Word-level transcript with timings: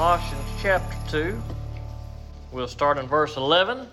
Colossians 0.00 0.48
chapter 0.62 0.96
2. 1.10 1.42
We'll 2.52 2.68
start 2.68 2.96
in 2.96 3.06
verse 3.06 3.36
11. 3.36 3.86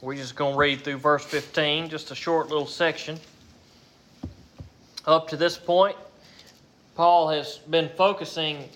We're 0.00 0.14
just 0.14 0.36
going 0.36 0.52
to 0.52 0.56
read 0.56 0.84
through 0.84 0.98
verse 0.98 1.24
15, 1.24 1.88
just 1.88 2.12
a 2.12 2.14
short 2.14 2.48
little 2.48 2.64
section. 2.64 3.18
Up 5.04 5.26
to 5.26 5.36
this 5.36 5.58
point, 5.58 5.96
Paul 6.94 7.28
has 7.30 7.58
been 7.58 7.90
focusing 7.96 8.68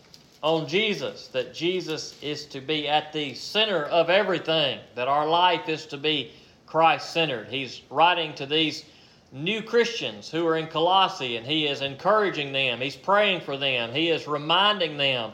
on 0.42 0.66
Jesus, 0.66 1.28
that 1.28 1.54
Jesus 1.54 2.20
is 2.20 2.46
to 2.46 2.60
be 2.60 2.88
at 2.88 3.12
the 3.12 3.32
center 3.34 3.84
of 3.84 4.10
everything, 4.10 4.80
that 4.96 5.06
our 5.06 5.28
life 5.28 5.68
is 5.68 5.86
to 5.86 5.96
be 5.96 6.32
Christ 6.66 7.12
centered. 7.12 7.46
He's 7.46 7.82
writing 7.90 8.34
to 8.34 8.44
these 8.44 8.86
new 9.30 9.62
Christians 9.62 10.28
who 10.28 10.48
are 10.48 10.56
in 10.56 10.66
Colossae, 10.66 11.36
and 11.36 11.46
he 11.46 11.68
is 11.68 11.80
encouraging 11.80 12.50
them, 12.50 12.80
he's 12.80 12.96
praying 12.96 13.42
for 13.42 13.56
them, 13.56 13.92
he 13.92 14.10
is 14.10 14.26
reminding 14.26 14.96
them 14.96 15.30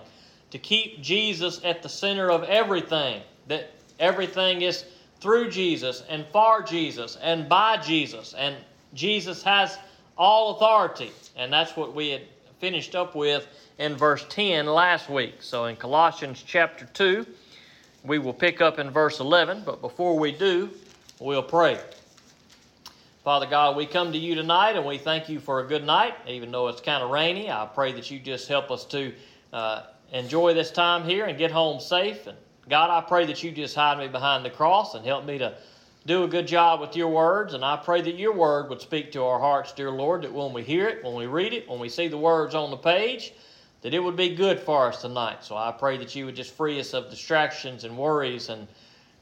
to 0.50 0.58
keep 0.58 1.02
Jesus 1.02 1.60
at 1.64 1.82
the 1.82 1.88
center 1.88 2.30
of 2.30 2.44
everything, 2.44 3.22
that 3.48 3.70
everything 3.98 4.62
is 4.62 4.84
through 5.20 5.50
Jesus 5.50 6.02
and 6.08 6.24
for 6.32 6.62
Jesus 6.62 7.16
and 7.22 7.48
by 7.48 7.78
Jesus, 7.78 8.34
and 8.36 8.56
Jesus 8.94 9.42
has 9.42 9.78
all 10.16 10.56
authority. 10.56 11.10
And 11.36 11.52
that's 11.52 11.76
what 11.76 11.94
we 11.94 12.10
had 12.10 12.22
finished 12.60 12.94
up 12.94 13.14
with 13.14 13.46
in 13.78 13.96
verse 13.96 14.24
10 14.28 14.66
last 14.66 15.10
week. 15.10 15.42
So 15.42 15.66
in 15.66 15.76
Colossians 15.76 16.42
chapter 16.46 16.86
2, 16.94 17.26
we 18.04 18.18
will 18.18 18.32
pick 18.32 18.60
up 18.60 18.78
in 18.78 18.90
verse 18.90 19.20
11, 19.20 19.62
but 19.66 19.80
before 19.80 20.18
we 20.18 20.32
do, 20.32 20.70
we'll 21.20 21.42
pray. 21.42 21.78
Father 23.24 23.46
God, 23.46 23.76
we 23.76 23.86
come 23.86 24.12
to 24.12 24.18
you 24.18 24.36
tonight 24.36 24.76
and 24.76 24.86
we 24.86 24.98
thank 24.98 25.28
you 25.28 25.40
for 25.40 25.60
a 25.60 25.66
good 25.66 25.84
night, 25.84 26.14
even 26.28 26.52
though 26.52 26.68
it's 26.68 26.80
kind 26.80 27.02
of 27.02 27.10
rainy. 27.10 27.50
I 27.50 27.66
pray 27.66 27.92
that 27.92 28.08
you 28.10 28.20
just 28.20 28.46
help 28.46 28.70
us 28.70 28.84
to 28.86 29.12
uh, 29.52 29.82
enjoy 30.12 30.54
this 30.54 30.70
time 30.70 31.04
here 31.04 31.24
and 31.26 31.38
get 31.38 31.50
home 31.50 31.80
safe. 31.80 32.26
And 32.26 32.36
God, 32.68 32.90
I 32.90 33.06
pray 33.06 33.26
that 33.26 33.42
you 33.42 33.50
just 33.50 33.74
hide 33.74 33.98
me 33.98 34.08
behind 34.08 34.44
the 34.44 34.50
cross 34.50 34.94
and 34.94 35.04
help 35.04 35.24
me 35.24 35.38
to 35.38 35.54
do 36.06 36.22
a 36.22 36.28
good 36.28 36.46
job 36.46 36.80
with 36.80 36.96
your 36.96 37.08
words. 37.08 37.54
And 37.54 37.64
I 37.64 37.76
pray 37.76 38.00
that 38.00 38.16
your 38.16 38.32
word 38.32 38.70
would 38.70 38.80
speak 38.80 39.12
to 39.12 39.24
our 39.24 39.38
hearts, 39.38 39.72
dear 39.72 39.90
Lord, 39.90 40.22
that 40.22 40.32
when 40.32 40.52
we 40.52 40.62
hear 40.62 40.88
it, 40.88 41.04
when 41.04 41.14
we 41.14 41.26
read 41.26 41.52
it, 41.52 41.68
when 41.68 41.80
we 41.80 41.88
see 41.88 42.08
the 42.08 42.18
words 42.18 42.54
on 42.54 42.70
the 42.70 42.76
page, 42.76 43.32
that 43.82 43.94
it 43.94 44.00
would 44.00 44.16
be 44.16 44.34
good 44.34 44.60
for 44.60 44.88
us 44.88 45.02
tonight. 45.02 45.44
So 45.44 45.56
I 45.56 45.72
pray 45.72 45.96
that 45.98 46.14
you 46.14 46.26
would 46.26 46.36
just 46.36 46.54
free 46.56 46.78
us 46.80 46.94
of 46.94 47.10
distractions 47.10 47.84
and 47.84 47.98
worries 47.98 48.48
and 48.48 48.66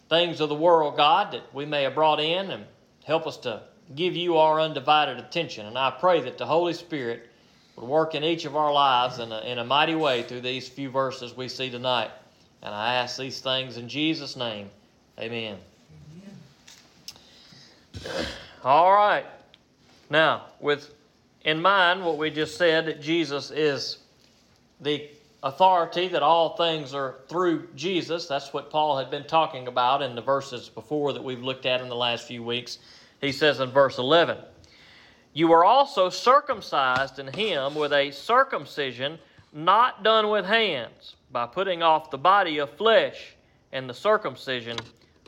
things 0.09 0.41
of 0.41 0.48
the 0.48 0.55
world, 0.55 0.97
God, 0.97 1.33
that 1.33 1.55
we 1.55 1.65
may 1.65 1.83
have 1.83 1.95
brought 1.95 2.21
in 2.21 2.51
and 2.51 2.65
help 3.05 3.27
us 3.27 3.37
to 3.39 3.63
give 3.95 4.15
you 4.15 4.37
our 4.37 4.61
undivided 4.61 5.19
attention. 5.19 5.67
And 5.67 5.77
I 5.77 5.91
pray 5.91 6.21
that 6.23 6.39
the 6.39 6.47
Holy 6.47 6.73
Spirit 6.73 7.29
would 7.77 7.86
work 7.86 8.14
in 8.14 8.25
each 8.25 8.44
of 8.44 8.56
our 8.56 8.72
lives 8.72 9.19
in 9.19 9.33
a, 9.33 9.41
in 9.41 9.58
a 9.58 9.64
mighty 9.64 9.94
way 9.94 10.22
through 10.22 10.41
these 10.41 10.69
few 10.69 10.91
verses 10.91 11.36
we 11.36 11.48
see 11.48 11.70
tonight. 11.70 12.11
And 12.62 12.75
I 12.75 12.94
ask 12.94 13.19
these 13.19 13.41
things 13.41 13.77
in 13.77 13.89
Jesus' 13.89 14.36
name. 14.36 14.70
Amen. 15.19 15.58
Amen. 17.97 18.27
All 18.64 18.92
right. 18.92 19.27
Now, 20.11 20.47
with 20.61 20.92
in 21.45 21.61
mind 21.61 22.05
what 22.05 22.17
we 22.17 22.30
just 22.30 22.56
said, 22.56 22.86
that 22.86 23.02
Jesus 23.02 23.50
is 23.50 23.98
the 24.80 25.08
authority, 25.42 26.08
that 26.08 26.22
all 26.22 26.56
things 26.56 26.95
are 26.95 27.17
through 27.28 27.69
Jesus. 27.77 28.27
That's 28.27 28.52
what 28.52 28.70
Paul 28.70 28.97
had 28.97 29.11
been 29.11 29.25
talking 29.25 29.69
about 29.69 30.02
in 30.02 30.14
the 30.14 30.22
verses 30.22 30.69
before 30.70 31.12
that 31.12 31.22
we've 31.22 31.42
looked 31.42 31.67
at 31.67 31.80
in 31.80 31.89
the 31.89 31.97
last 31.97 32.27
few 32.27 32.42
weeks. 32.42 32.78
He 33.20 33.30
says 33.30 33.61
in 33.61 33.70
verse 33.70 33.98
11, 33.98 34.39
you 35.35 35.49
were 35.49 35.65
also 35.65 36.09
circumcised 36.09 37.19
in 37.19 37.27
him 37.27 37.75
with 37.75 37.93
a 37.93 38.11
circumcision 38.13 39.19
not 39.53 40.03
done 40.03 40.31
with 40.31 40.47
hands, 40.47 41.17
by 41.31 41.47
putting 41.47 41.83
off 41.83 42.11
the 42.11 42.19
body 42.19 42.59
of 42.59 42.71
flesh 42.71 43.35
and 43.73 43.91
the 43.91 43.95
circumcision 43.95 44.77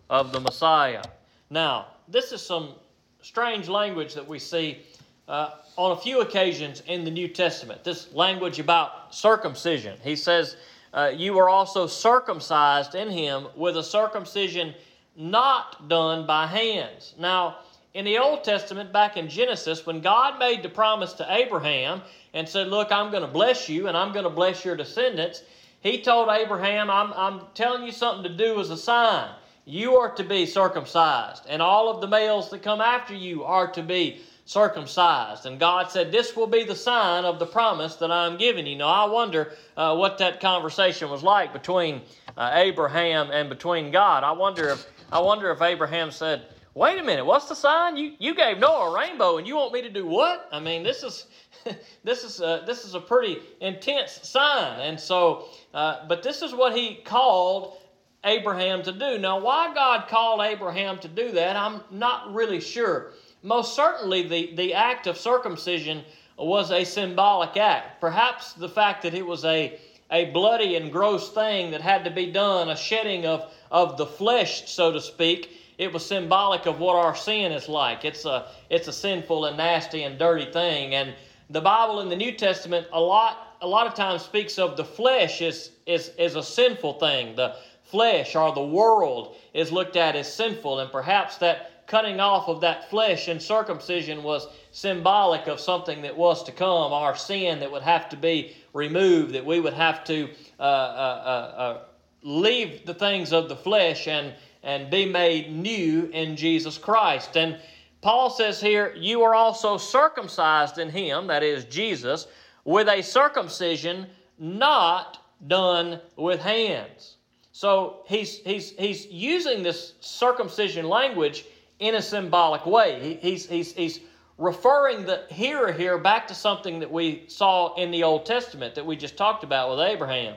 of 0.08 0.32
the 0.32 0.40
Messiah. 0.40 1.02
Now, 1.50 1.88
this 2.08 2.30
is 2.30 2.40
some 2.40 2.74
strange 3.20 3.68
language 3.68 4.14
that 4.14 4.26
we 4.26 4.38
see 4.38 4.78
uh, 5.26 5.50
on 5.76 5.90
a 5.90 5.96
few 6.00 6.20
occasions 6.20 6.82
in 6.86 7.04
the 7.04 7.10
New 7.10 7.26
Testament. 7.26 7.82
This 7.82 8.12
language 8.14 8.60
about 8.60 9.12
circumcision. 9.12 9.98
He 10.02 10.14
says, 10.14 10.56
uh, 10.94 11.12
You 11.14 11.34
were 11.34 11.48
also 11.48 11.88
circumcised 11.88 12.94
in 12.94 13.10
him 13.10 13.48
with 13.56 13.76
a 13.76 13.82
circumcision 13.82 14.74
not 15.16 15.88
done 15.88 16.26
by 16.26 16.46
hands. 16.46 17.14
Now, 17.18 17.58
in 17.96 18.04
the 18.04 18.18
Old 18.18 18.44
Testament, 18.44 18.92
back 18.92 19.16
in 19.16 19.26
Genesis, 19.26 19.86
when 19.86 20.02
God 20.02 20.38
made 20.38 20.62
the 20.62 20.68
promise 20.68 21.14
to 21.14 21.26
Abraham 21.32 22.02
and 22.34 22.46
said, 22.46 22.68
Look, 22.68 22.92
I'm 22.92 23.10
going 23.10 23.22
to 23.22 23.28
bless 23.28 23.70
you 23.70 23.88
and 23.88 23.96
I'm 23.96 24.12
going 24.12 24.24
to 24.24 24.30
bless 24.30 24.66
your 24.66 24.76
descendants, 24.76 25.42
he 25.80 26.02
told 26.02 26.28
Abraham, 26.28 26.90
I'm, 26.90 27.14
I'm 27.14 27.40
telling 27.54 27.84
you 27.84 27.92
something 27.92 28.30
to 28.30 28.36
do 28.36 28.60
as 28.60 28.68
a 28.68 28.76
sign. 28.76 29.30
You 29.64 29.96
are 29.96 30.14
to 30.16 30.24
be 30.24 30.44
circumcised, 30.44 31.44
and 31.48 31.62
all 31.62 31.88
of 31.88 32.02
the 32.02 32.06
males 32.06 32.50
that 32.50 32.62
come 32.62 32.82
after 32.82 33.14
you 33.14 33.44
are 33.44 33.72
to 33.72 33.82
be 33.82 34.20
circumcised. 34.44 35.46
And 35.46 35.58
God 35.58 35.90
said, 35.90 36.12
This 36.12 36.36
will 36.36 36.46
be 36.46 36.64
the 36.64 36.76
sign 36.76 37.24
of 37.24 37.38
the 37.38 37.46
promise 37.46 37.96
that 37.96 38.10
I'm 38.10 38.36
giving 38.36 38.66
you. 38.66 38.76
Now, 38.76 38.88
I 38.88 39.10
wonder 39.10 39.54
uh, 39.74 39.96
what 39.96 40.18
that 40.18 40.40
conversation 40.40 41.08
was 41.08 41.22
like 41.22 41.54
between 41.54 42.02
uh, 42.36 42.50
Abraham 42.56 43.30
and 43.30 43.48
between 43.48 43.90
God. 43.90 44.22
I 44.22 44.32
wonder 44.32 44.68
if, 44.68 44.86
I 45.10 45.20
wonder 45.20 45.50
if 45.50 45.62
Abraham 45.62 46.10
said, 46.10 46.42
wait 46.76 46.98
a 46.98 47.02
minute, 47.02 47.24
what's 47.24 47.48
the 47.48 47.54
sign? 47.54 47.96
You 47.96 48.12
you 48.18 48.34
gave 48.34 48.58
Noah 48.58 48.90
a 48.90 48.94
rainbow, 48.94 49.38
and 49.38 49.46
you 49.46 49.56
want 49.56 49.72
me 49.72 49.82
to 49.82 49.88
do 49.88 50.06
what? 50.06 50.48
I 50.52 50.60
mean, 50.60 50.84
this 50.84 51.02
is 51.02 51.26
this 52.04 52.22
is 52.22 52.40
a, 52.40 52.62
this 52.66 52.84
is 52.84 52.94
a 52.94 53.00
pretty 53.00 53.38
intense 53.60 54.20
sign, 54.22 54.80
and 54.80 55.00
so, 55.00 55.48
uh, 55.74 56.06
but 56.06 56.22
this 56.22 56.42
is 56.42 56.54
what 56.54 56.76
he 56.76 56.96
called 56.96 57.78
Abraham 58.24 58.82
to 58.82 58.92
do. 58.92 59.18
Now, 59.18 59.40
why 59.40 59.74
God 59.74 60.06
called 60.08 60.42
Abraham 60.42 60.98
to 60.98 61.08
do 61.08 61.32
that, 61.32 61.56
I'm 61.56 61.80
not 61.90 62.32
really 62.32 62.60
sure. 62.60 63.12
Most 63.42 63.74
certainly, 63.74 64.28
the 64.28 64.54
the 64.54 64.74
act 64.74 65.06
of 65.06 65.16
circumcision 65.16 66.04
was 66.38 66.70
a 66.70 66.84
symbolic 66.84 67.56
act. 67.56 68.00
Perhaps 68.00 68.52
the 68.52 68.68
fact 68.68 69.02
that 69.02 69.14
it 69.14 69.26
was 69.26 69.44
a 69.46 69.80
a 70.10 70.26
bloody 70.26 70.76
and 70.76 70.92
gross 70.92 71.30
thing 71.30 71.70
that 71.72 71.80
had 71.80 72.04
to 72.04 72.10
be 72.10 72.30
done, 72.30 72.68
a 72.68 72.76
shedding 72.76 73.26
of, 73.26 73.52
of 73.72 73.96
the 73.96 74.06
flesh, 74.06 74.70
so 74.70 74.92
to 74.92 75.00
speak, 75.00 75.50
it 75.78 75.92
was 75.92 76.04
symbolic 76.04 76.66
of 76.66 76.80
what 76.80 76.96
our 76.96 77.14
sin 77.14 77.52
is 77.52 77.68
like. 77.68 78.04
It's 78.04 78.24
a 78.24 78.48
it's 78.70 78.88
a 78.88 78.92
sinful 78.92 79.44
and 79.46 79.56
nasty 79.56 80.02
and 80.04 80.18
dirty 80.18 80.50
thing. 80.50 80.94
And 80.94 81.14
the 81.50 81.60
Bible 81.60 82.00
in 82.00 82.08
the 82.08 82.16
New 82.16 82.32
Testament 82.32 82.86
a 82.92 83.00
lot 83.00 83.56
a 83.60 83.66
lot 83.66 83.86
of 83.86 83.94
times 83.94 84.22
speaks 84.22 84.58
of 84.58 84.76
the 84.76 84.84
flesh 84.84 85.42
as 85.42 85.70
is 85.86 86.10
is 86.18 86.34
a 86.34 86.42
sinful 86.42 86.94
thing. 86.94 87.36
The 87.36 87.56
flesh 87.82 88.34
or 88.34 88.52
the 88.52 88.64
world 88.64 89.36
is 89.54 89.70
looked 89.70 89.96
at 89.96 90.16
as 90.16 90.32
sinful, 90.32 90.80
and 90.80 90.90
perhaps 90.90 91.36
that 91.38 91.86
cutting 91.86 92.18
off 92.18 92.48
of 92.48 92.60
that 92.60 92.90
flesh 92.90 93.28
and 93.28 93.40
circumcision 93.40 94.22
was 94.22 94.48
symbolic 94.72 95.46
of 95.46 95.60
something 95.60 96.02
that 96.02 96.16
was 96.16 96.42
to 96.42 96.50
come, 96.50 96.92
our 96.92 97.14
sin 97.14 97.60
that 97.60 97.70
would 97.70 97.82
have 97.82 98.08
to 98.08 98.16
be 98.16 98.56
removed, 98.72 99.32
that 99.32 99.46
we 99.46 99.60
would 99.60 99.72
have 99.72 100.02
to 100.04 100.28
uh, 100.58 100.62
uh, 100.62 100.64
uh, 100.64 101.60
uh 101.60 101.82
leave 102.22 102.84
the 102.86 102.94
things 102.94 103.32
of 103.32 103.48
the 103.48 103.54
flesh 103.54 104.08
and 104.08 104.34
and 104.66 104.90
be 104.90 105.06
made 105.06 105.50
new 105.54 106.10
in 106.12 106.36
Jesus 106.36 106.76
Christ. 106.76 107.36
And 107.36 107.58
Paul 108.02 108.28
says 108.28 108.60
here, 108.60 108.92
You 108.96 109.22
are 109.22 109.34
also 109.34 109.78
circumcised 109.78 110.78
in 110.78 110.90
him, 110.90 111.28
that 111.28 111.44
is 111.44 111.64
Jesus, 111.64 112.26
with 112.64 112.88
a 112.88 113.00
circumcision 113.00 114.08
not 114.38 115.18
done 115.46 116.00
with 116.16 116.40
hands. 116.40 117.14
So 117.52 118.02
he's, 118.06 118.38
he's, 118.38 118.72
he's 118.72 119.06
using 119.06 119.62
this 119.62 119.94
circumcision 120.00 120.88
language 120.88 121.46
in 121.78 121.94
a 121.94 122.02
symbolic 122.02 122.66
way. 122.66 122.98
He, 123.00 123.30
he's, 123.30 123.46
he's, 123.48 123.72
he's 123.72 124.00
referring 124.36 125.06
the 125.06 125.22
hearer 125.30 125.70
here 125.70 125.96
back 125.96 126.26
to 126.26 126.34
something 126.34 126.80
that 126.80 126.90
we 126.90 127.24
saw 127.28 127.74
in 127.76 127.92
the 127.92 128.02
Old 128.02 128.26
Testament 128.26 128.74
that 128.74 128.84
we 128.84 128.96
just 128.96 129.16
talked 129.16 129.44
about 129.44 129.70
with 129.70 129.78
Abraham. 129.78 130.34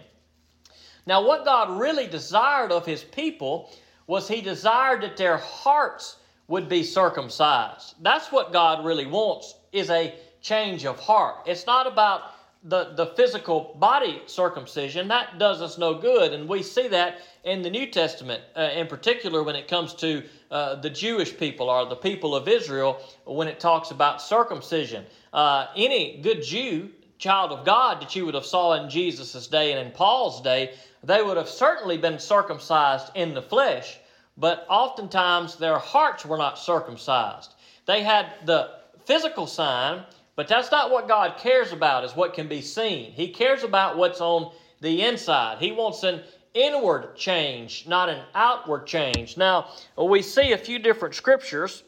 Now, 1.08 1.25
what 1.25 1.46
God 1.46 1.80
really 1.80 2.06
desired 2.06 2.72
of 2.72 2.86
his 2.86 3.04
people 3.04 3.72
was 4.10 4.28
he 4.28 4.42
desired 4.42 5.04
that 5.04 5.16
their 5.18 5.38
hearts 5.38 6.18
would 6.48 6.68
be 6.68 6.82
circumcised. 6.82 7.94
That's 8.02 8.32
what 8.32 8.52
God 8.52 8.84
really 8.84 9.06
wants 9.06 9.54
is 9.72 9.92
a 9.92 10.16
change 10.42 10.84
of 10.84 11.00
heart. 11.00 11.36
It's 11.46 11.68
not 11.68 11.86
about 11.86 12.24
the, 12.64 12.96
the 12.96 13.06
physical 13.16 13.76
body 13.80 14.24
circumcision. 14.26 15.10
That 15.10 15.38
does 15.38 15.62
us 15.62 15.78
no 15.78 15.94
good. 15.94 16.34
And 16.34 16.50
we 16.50 16.64
see 16.64 16.88
that 16.88 17.20
in 17.44 17.62
the 17.62 17.70
New 17.70 17.86
Testament, 17.86 18.42
uh, 18.58 18.72
in 18.74 18.88
particular 18.88 19.44
when 19.44 19.56
it 19.56 19.68
comes 19.68 19.94
to 19.96 20.24
uh, 20.50 20.74
the 20.82 20.90
Jewish 20.90 21.38
people 21.38 21.70
or 21.70 21.86
the 21.86 21.96
people 21.96 22.34
of 22.36 22.48
Israel, 22.48 23.00
when 23.26 23.48
it 23.48 23.60
talks 23.60 23.92
about 23.92 24.24
circumcision. 24.24 25.06
Uh, 25.32 25.68
any 25.76 26.20
good 26.24 26.42
Jew, 26.42 26.90
child 27.19 27.51
of 27.51 27.66
God 27.66 28.01
that 28.01 28.16
you 28.16 28.25
would 28.25 28.33
have 28.33 28.45
saw 28.45 28.74
in 28.74 28.89
Jesus' 28.89 29.45
day 29.48 29.74
and 29.74 29.86
in 29.86 29.92
Paul's 29.92 30.42
day, 30.42 30.74
they 31.04 31.21
would 31.21 31.38
have 31.38 31.50
certainly 31.50 31.98
been 31.98 32.18
circumcised 32.18 33.12
in 33.13 33.33
the 33.33 33.42
flesh, 33.42 34.00
but 34.38 34.66
oftentimes 34.69 35.57
their 35.57 35.77
hearts 35.77 36.25
were 36.25 36.38
not 36.38 36.57
circumcised. 36.57 37.54
They 37.86 38.04
had 38.04 38.33
the 38.45 38.71
physical 39.06 39.48
sign, 39.48 40.04
but 40.36 40.48
that's 40.48 40.71
not 40.71 40.92
what 40.92 41.07
God 41.07 41.38
cares 41.38 41.74
about, 41.74 42.06
is 42.06 42.16
what 42.16 42.33
can 42.33 42.48
be 42.48 42.62
seen. 42.62 43.12
He 43.12 43.30
cares 43.30 43.63
about 43.63 43.98
what's 43.98 44.22
on 44.22 44.51
the 44.80 45.04
inside. 45.04 45.57
He 45.60 45.74
wants 45.74 46.04
an 46.04 46.22
inward 46.54 47.15
change, 47.18 47.86
not 47.86 48.07
an 48.07 48.24
outward 48.33 48.88
change. 48.88 49.36
Now, 49.36 49.68
we 49.98 50.22
see 50.22 50.54
a 50.54 50.57
few 50.57 50.80
different 50.80 51.15
scriptures 51.15 51.83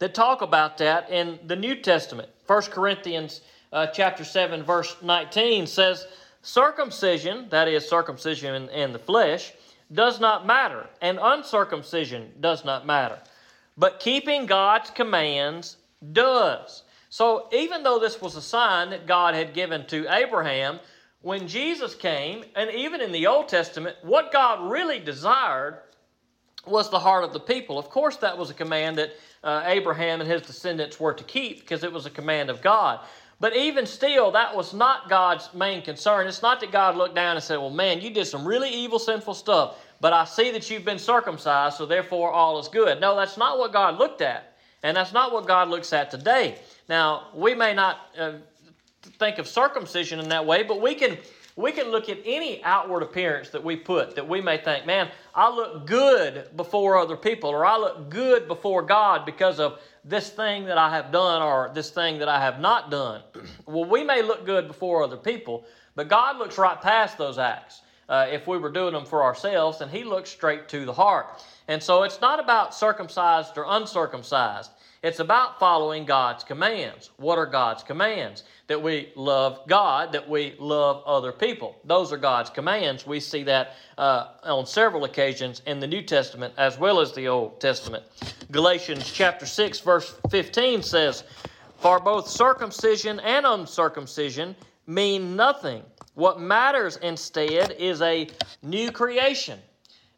that 0.00 0.14
talk 0.14 0.42
about 0.42 0.78
that 0.78 1.08
in 1.10 1.38
the 1.46 1.54
New 1.54 1.76
Testament. 1.76 2.28
1 2.48 2.62
Corinthians 2.62 3.40
uh, 3.72 3.86
chapter 3.88 4.24
7 4.24 4.62
verse 4.62 4.96
19 5.02 5.66
says, 5.66 6.06
"Circumcision, 6.42 7.48
that 7.50 7.68
is 7.68 7.88
circumcision 7.88 8.54
in, 8.54 8.68
in 8.68 8.92
the 8.92 8.98
flesh, 8.98 9.52
does 9.92 10.20
not 10.20 10.46
matter, 10.46 10.88
and 11.00 11.18
uncircumcision 11.20 12.32
does 12.40 12.64
not 12.64 12.86
matter, 12.86 13.18
but 13.76 14.00
keeping 14.00 14.46
God's 14.46 14.90
commands 14.90 15.76
does." 16.12 16.82
So, 17.08 17.48
even 17.52 17.82
though 17.82 17.98
this 17.98 18.22
was 18.22 18.36
a 18.36 18.42
sign 18.42 18.88
that 18.90 19.06
God 19.06 19.34
had 19.34 19.52
given 19.52 19.86
to 19.88 20.06
Abraham, 20.08 20.80
when 21.20 21.46
Jesus 21.46 21.94
came, 21.94 22.44
and 22.56 22.70
even 22.70 23.00
in 23.00 23.12
the 23.12 23.26
Old 23.26 23.48
Testament, 23.48 23.96
what 24.02 24.32
God 24.32 24.70
really 24.70 24.98
desired 24.98 25.78
was 26.66 26.90
the 26.90 26.98
heart 26.98 27.24
of 27.24 27.32
the 27.32 27.40
people. 27.40 27.78
Of 27.78 27.90
course, 27.90 28.16
that 28.18 28.38
was 28.38 28.50
a 28.50 28.54
command 28.54 28.98
that 28.98 29.10
uh, 29.42 29.62
Abraham 29.66 30.20
and 30.20 30.30
his 30.30 30.42
descendants 30.42 31.00
were 31.00 31.12
to 31.12 31.24
keep 31.24 31.60
because 31.60 31.84
it 31.84 31.92
was 31.92 32.06
a 32.06 32.10
command 32.10 32.50
of 32.50 32.62
God. 32.62 33.00
But 33.42 33.56
even 33.56 33.86
still, 33.86 34.30
that 34.30 34.54
was 34.54 34.72
not 34.72 35.08
God's 35.08 35.52
main 35.52 35.82
concern. 35.82 36.28
It's 36.28 36.42
not 36.42 36.60
that 36.60 36.70
God 36.70 36.94
looked 36.96 37.16
down 37.16 37.34
and 37.34 37.42
said, 37.42 37.56
Well, 37.56 37.70
man, 37.70 38.00
you 38.00 38.08
did 38.08 38.26
some 38.28 38.46
really 38.46 38.70
evil, 38.70 39.00
sinful 39.00 39.34
stuff, 39.34 39.78
but 40.00 40.12
I 40.12 40.24
see 40.26 40.52
that 40.52 40.70
you've 40.70 40.84
been 40.84 41.00
circumcised, 41.00 41.76
so 41.76 41.84
therefore 41.84 42.30
all 42.30 42.60
is 42.60 42.68
good. 42.68 43.00
No, 43.00 43.16
that's 43.16 43.36
not 43.36 43.58
what 43.58 43.72
God 43.72 43.98
looked 43.98 44.22
at. 44.22 44.56
And 44.84 44.96
that's 44.96 45.12
not 45.12 45.32
what 45.32 45.48
God 45.48 45.68
looks 45.70 45.92
at 45.92 46.08
today. 46.08 46.54
Now, 46.88 47.30
we 47.34 47.52
may 47.52 47.74
not 47.74 47.98
uh, 48.16 48.34
think 49.18 49.38
of 49.38 49.48
circumcision 49.48 50.20
in 50.20 50.28
that 50.28 50.46
way, 50.46 50.62
but 50.62 50.80
we 50.80 50.94
can 50.94 51.18
we 51.56 51.72
can 51.72 51.90
look 51.90 52.08
at 52.08 52.18
any 52.24 52.62
outward 52.64 53.02
appearance 53.02 53.50
that 53.50 53.62
we 53.62 53.76
put 53.76 54.14
that 54.14 54.26
we 54.26 54.40
may 54.40 54.56
think, 54.56 54.86
man, 54.86 55.10
I 55.34 55.50
look 55.50 55.86
good 55.86 56.56
before 56.56 56.96
other 56.96 57.16
people, 57.16 57.50
or 57.50 57.66
I 57.66 57.76
look 57.76 58.08
good 58.08 58.48
before 58.48 58.82
God 58.82 59.26
because 59.26 59.60
of 59.60 59.78
this 60.04 60.30
thing 60.30 60.64
that 60.64 60.78
I 60.78 60.90
have 60.90 61.12
done 61.12 61.42
or 61.42 61.70
this 61.74 61.90
thing 61.90 62.18
that 62.18 62.28
I 62.28 62.40
have 62.40 62.58
not 62.58 62.90
done. 62.90 63.22
well, 63.66 63.84
we 63.84 64.02
may 64.02 64.22
look 64.22 64.46
good 64.46 64.66
before 64.66 65.02
other 65.02 65.16
people, 65.16 65.64
but 65.94 66.08
God 66.08 66.38
looks 66.38 66.56
right 66.56 66.80
past 66.80 67.18
those 67.18 67.38
acts. 67.38 67.82
Uh, 68.08 68.26
if 68.30 68.46
we 68.46 68.58
were 68.58 68.70
doing 68.70 68.92
them 68.92 69.06
for 69.06 69.22
ourselves, 69.22 69.80
and 69.80 69.90
He 69.90 70.04
looks 70.04 70.28
straight 70.28 70.68
to 70.70 70.84
the 70.84 70.92
heart. 70.92 71.42
And 71.68 71.82
so 71.82 72.02
it's 72.02 72.20
not 72.20 72.40
about 72.40 72.74
circumcised 72.74 73.56
or 73.56 73.64
uncircumcised. 73.66 74.70
It's 75.02 75.18
about 75.18 75.58
following 75.58 76.04
God's 76.04 76.44
commands. 76.44 77.10
What 77.16 77.36
are 77.36 77.46
God's 77.46 77.82
commands? 77.82 78.44
That 78.68 78.80
we 78.80 79.10
love 79.16 79.66
God, 79.66 80.12
that 80.12 80.28
we 80.28 80.54
love 80.60 81.02
other 81.04 81.32
people. 81.32 81.74
Those 81.84 82.12
are 82.12 82.16
God's 82.16 82.50
commands. 82.50 83.04
We 83.04 83.18
see 83.18 83.42
that 83.42 83.74
uh, 83.98 84.28
on 84.44 84.64
several 84.64 85.02
occasions 85.02 85.60
in 85.66 85.80
the 85.80 85.88
New 85.88 86.02
Testament 86.02 86.54
as 86.56 86.78
well 86.78 87.00
as 87.00 87.12
the 87.12 87.26
Old 87.26 87.60
Testament. 87.60 88.04
Galatians 88.52 89.10
chapter 89.10 89.44
6, 89.44 89.80
verse 89.80 90.14
15 90.30 90.84
says, 90.84 91.24
For 91.78 91.98
both 91.98 92.28
circumcision 92.28 93.18
and 93.20 93.44
uncircumcision 93.44 94.54
mean 94.86 95.34
nothing. 95.34 95.82
What 96.14 96.38
matters 96.40 96.96
instead 96.98 97.72
is 97.72 98.02
a 98.02 98.28
new 98.62 98.92
creation. 98.92 99.58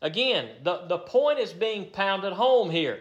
Again, 0.02 0.50
the, 0.62 0.84
the 0.88 0.98
point 0.98 1.38
is 1.38 1.54
being 1.54 1.86
pounded 1.90 2.34
home 2.34 2.68
here 2.68 3.00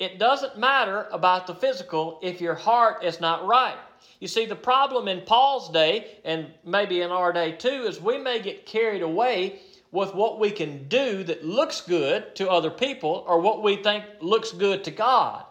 it 0.00 0.18
doesn't 0.18 0.58
matter 0.58 1.06
about 1.12 1.46
the 1.46 1.54
physical 1.54 2.18
if 2.22 2.40
your 2.40 2.54
heart 2.54 3.04
is 3.04 3.20
not 3.20 3.46
right. 3.46 3.76
You 4.18 4.28
see, 4.28 4.46
the 4.46 4.56
problem 4.56 5.08
in 5.08 5.20
Paul's 5.20 5.70
day, 5.70 6.18
and 6.24 6.46
maybe 6.64 7.02
in 7.02 7.10
our 7.10 7.32
day 7.32 7.52
too, 7.52 7.84
is 7.86 8.00
we 8.00 8.16
may 8.16 8.40
get 8.40 8.64
carried 8.64 9.02
away 9.02 9.60
with 9.92 10.14
what 10.14 10.40
we 10.40 10.50
can 10.50 10.88
do 10.88 11.22
that 11.24 11.44
looks 11.44 11.82
good 11.82 12.34
to 12.36 12.48
other 12.48 12.70
people 12.70 13.24
or 13.28 13.40
what 13.40 13.62
we 13.62 13.76
think 13.76 14.04
looks 14.20 14.52
good 14.52 14.84
to 14.84 14.90
God. 14.90 15.44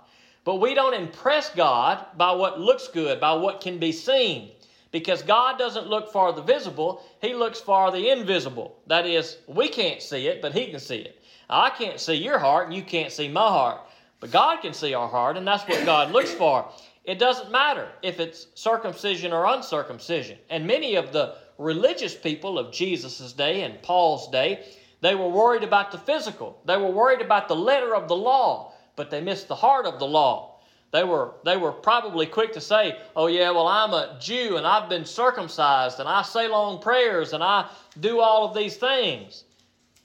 But 0.46 0.56
we 0.56 0.74
don't 0.74 0.96
impress 0.96 1.50
God 1.52 2.04
by 2.18 2.32
what 2.32 2.60
looks 2.60 2.88
good, 2.88 3.20
by 3.20 3.34
what 3.34 3.62
can 3.62 3.78
be 3.78 3.92
seen. 3.92 4.52
Because 4.92 5.22
God 5.22 5.60
doesn't 5.60 5.88
look 5.88 6.12
for 6.12 6.34
the 6.34 6.42
visible, 6.42 7.04
He 7.22 7.36
looks 7.36 7.62
for 7.62 7.92
the 7.92 8.10
invisible. 8.10 8.80
That 8.88 9.06
is, 9.06 9.38
we 9.46 9.68
can't 9.68 10.02
see 10.02 10.26
it, 10.28 10.42
but 10.42 10.54
He 10.54 10.72
can 10.72 10.80
see 10.80 10.98
it. 10.98 11.22
I 11.50 11.70
can't 11.70 12.00
see 12.00 12.16
your 12.16 12.40
heart, 12.40 12.68
and 12.68 12.76
you 12.76 12.82
can't 12.82 13.12
see 13.12 13.28
my 13.28 13.48
heart. 13.48 13.82
But 14.20 14.32
God 14.32 14.62
can 14.62 14.74
see 14.74 14.94
our 14.94 15.08
heart, 15.08 15.38
and 15.38 15.48
that's 15.48 15.68
what 15.68 15.86
God 15.86 16.12
looks 16.12 16.32
for. 16.32 16.70
It 17.06 17.20
doesn't 17.20 17.52
matter 17.52 17.88
if 18.02 18.20
it's 18.20 18.48
circumcision 18.56 19.32
or 19.32 19.46
uncircumcision. 19.46 20.38
And 20.50 20.68
many 20.68 20.96
of 20.96 21.12
the 21.12 21.36
religious 21.58 22.16
people 22.16 22.60
of 22.60 22.72
Jesus' 22.72 23.34
day 23.34 23.64
and 23.64 23.82
Paul's 23.82 24.30
day, 24.30 24.66
they 25.02 25.16
were 25.16 25.30
worried 25.30 25.64
about 25.64 25.92
the 25.92 25.98
physical. 25.98 26.62
They 26.66 26.78
were 26.78 26.92
worried 26.92 27.22
about 27.22 27.48
the 27.48 27.56
letter 27.56 27.96
of 27.96 28.08
the 28.08 28.16
law, 28.16 28.74
but 28.96 29.10
they 29.10 29.22
missed 29.22 29.48
the 29.48 29.56
heart 29.56 29.86
of 29.86 30.00
the 30.00 30.08
law. 30.08 30.60
They 30.92 31.04
were, 31.04 31.36
they 31.46 31.56
were 31.56 31.72
probably 31.72 32.26
quick 32.26 32.54
to 32.54 32.62
say, 32.62 32.98
Oh, 33.16 33.28
yeah, 33.28 33.52
well, 33.52 33.68
I'm 33.68 33.94
a 33.94 34.18
Jew 34.20 34.58
and 34.58 34.66
I've 34.66 34.90
been 34.90 35.06
circumcised 35.06 36.00
and 36.00 36.10
I 36.10 36.24
say 36.24 36.48
long 36.48 36.82
prayers 36.82 37.34
and 37.34 37.44
I 37.44 37.70
do 38.00 38.20
all 38.20 38.46
of 38.46 38.56
these 38.56 38.76
things. 38.76 39.44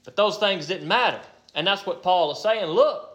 But 0.03 0.15
those 0.15 0.37
things 0.37 0.67
didn't 0.67 0.87
matter. 0.87 1.19
And 1.55 1.65
that's 1.65 1.85
what 1.85 2.03
Paul 2.03 2.31
is 2.31 2.39
saying. 2.39 2.67
Look, 2.67 3.14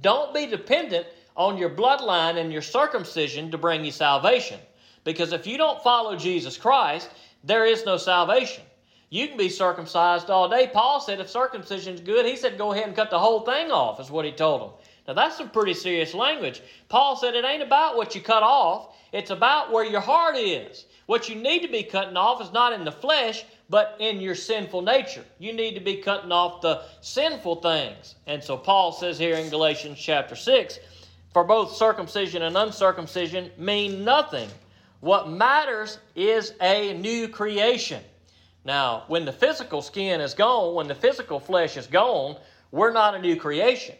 don't 0.00 0.34
be 0.34 0.46
dependent 0.46 1.06
on 1.36 1.56
your 1.56 1.70
bloodline 1.70 2.38
and 2.38 2.52
your 2.52 2.62
circumcision 2.62 3.50
to 3.50 3.58
bring 3.58 3.84
you 3.84 3.90
salvation. 3.90 4.60
Because 5.04 5.32
if 5.32 5.46
you 5.46 5.56
don't 5.58 5.82
follow 5.82 6.16
Jesus 6.16 6.56
Christ, 6.56 7.10
there 7.42 7.66
is 7.66 7.84
no 7.84 7.96
salvation. 7.96 8.64
You 9.10 9.28
can 9.28 9.36
be 9.36 9.48
circumcised 9.48 10.30
all 10.30 10.48
day. 10.48 10.70
Paul 10.72 11.00
said 11.00 11.20
if 11.20 11.28
circumcision 11.28 11.94
is 11.94 12.00
good, 12.00 12.26
he 12.26 12.36
said 12.36 12.58
go 12.58 12.72
ahead 12.72 12.86
and 12.86 12.96
cut 12.96 13.10
the 13.10 13.18
whole 13.18 13.40
thing 13.40 13.70
off, 13.70 14.00
is 14.00 14.10
what 14.10 14.24
he 14.24 14.32
told 14.32 14.60
them. 14.62 14.70
Now 15.06 15.14
that's 15.14 15.36
some 15.36 15.50
pretty 15.50 15.74
serious 15.74 16.14
language. 16.14 16.62
Paul 16.88 17.16
said 17.16 17.34
it 17.34 17.44
ain't 17.44 17.62
about 17.62 17.96
what 17.96 18.14
you 18.14 18.20
cut 18.20 18.42
off, 18.42 18.96
it's 19.12 19.30
about 19.30 19.70
where 19.70 19.84
your 19.84 20.00
heart 20.00 20.36
is. 20.36 20.86
What 21.06 21.28
you 21.28 21.36
need 21.36 21.60
to 21.60 21.68
be 21.68 21.82
cutting 21.82 22.16
off 22.16 22.40
is 22.42 22.52
not 22.52 22.72
in 22.72 22.84
the 22.84 22.90
flesh, 22.90 23.44
but 23.68 23.96
in 23.98 24.20
your 24.20 24.34
sinful 24.34 24.82
nature. 24.82 25.24
You 25.38 25.52
need 25.52 25.74
to 25.74 25.80
be 25.80 25.96
cutting 25.96 26.32
off 26.32 26.60
the 26.60 26.82
sinful 27.00 27.56
things. 27.56 28.14
And 28.26 28.42
so 28.42 28.56
Paul 28.56 28.92
says 28.92 29.18
here 29.18 29.36
in 29.36 29.50
Galatians 29.50 29.98
chapter 29.98 30.36
6 30.36 30.78
for 31.32 31.44
both 31.44 31.72
circumcision 31.72 32.42
and 32.42 32.56
uncircumcision 32.56 33.50
mean 33.58 34.04
nothing. 34.04 34.48
What 35.00 35.28
matters 35.28 35.98
is 36.14 36.54
a 36.60 36.94
new 36.94 37.28
creation. 37.28 38.02
Now, 38.64 39.04
when 39.08 39.24
the 39.24 39.32
physical 39.32 39.82
skin 39.82 40.20
is 40.20 40.32
gone, 40.32 40.74
when 40.74 40.88
the 40.88 40.94
physical 40.94 41.38
flesh 41.38 41.76
is 41.76 41.86
gone, 41.86 42.36
we're 42.70 42.92
not 42.92 43.14
a 43.14 43.18
new 43.18 43.36
creation. 43.36 43.96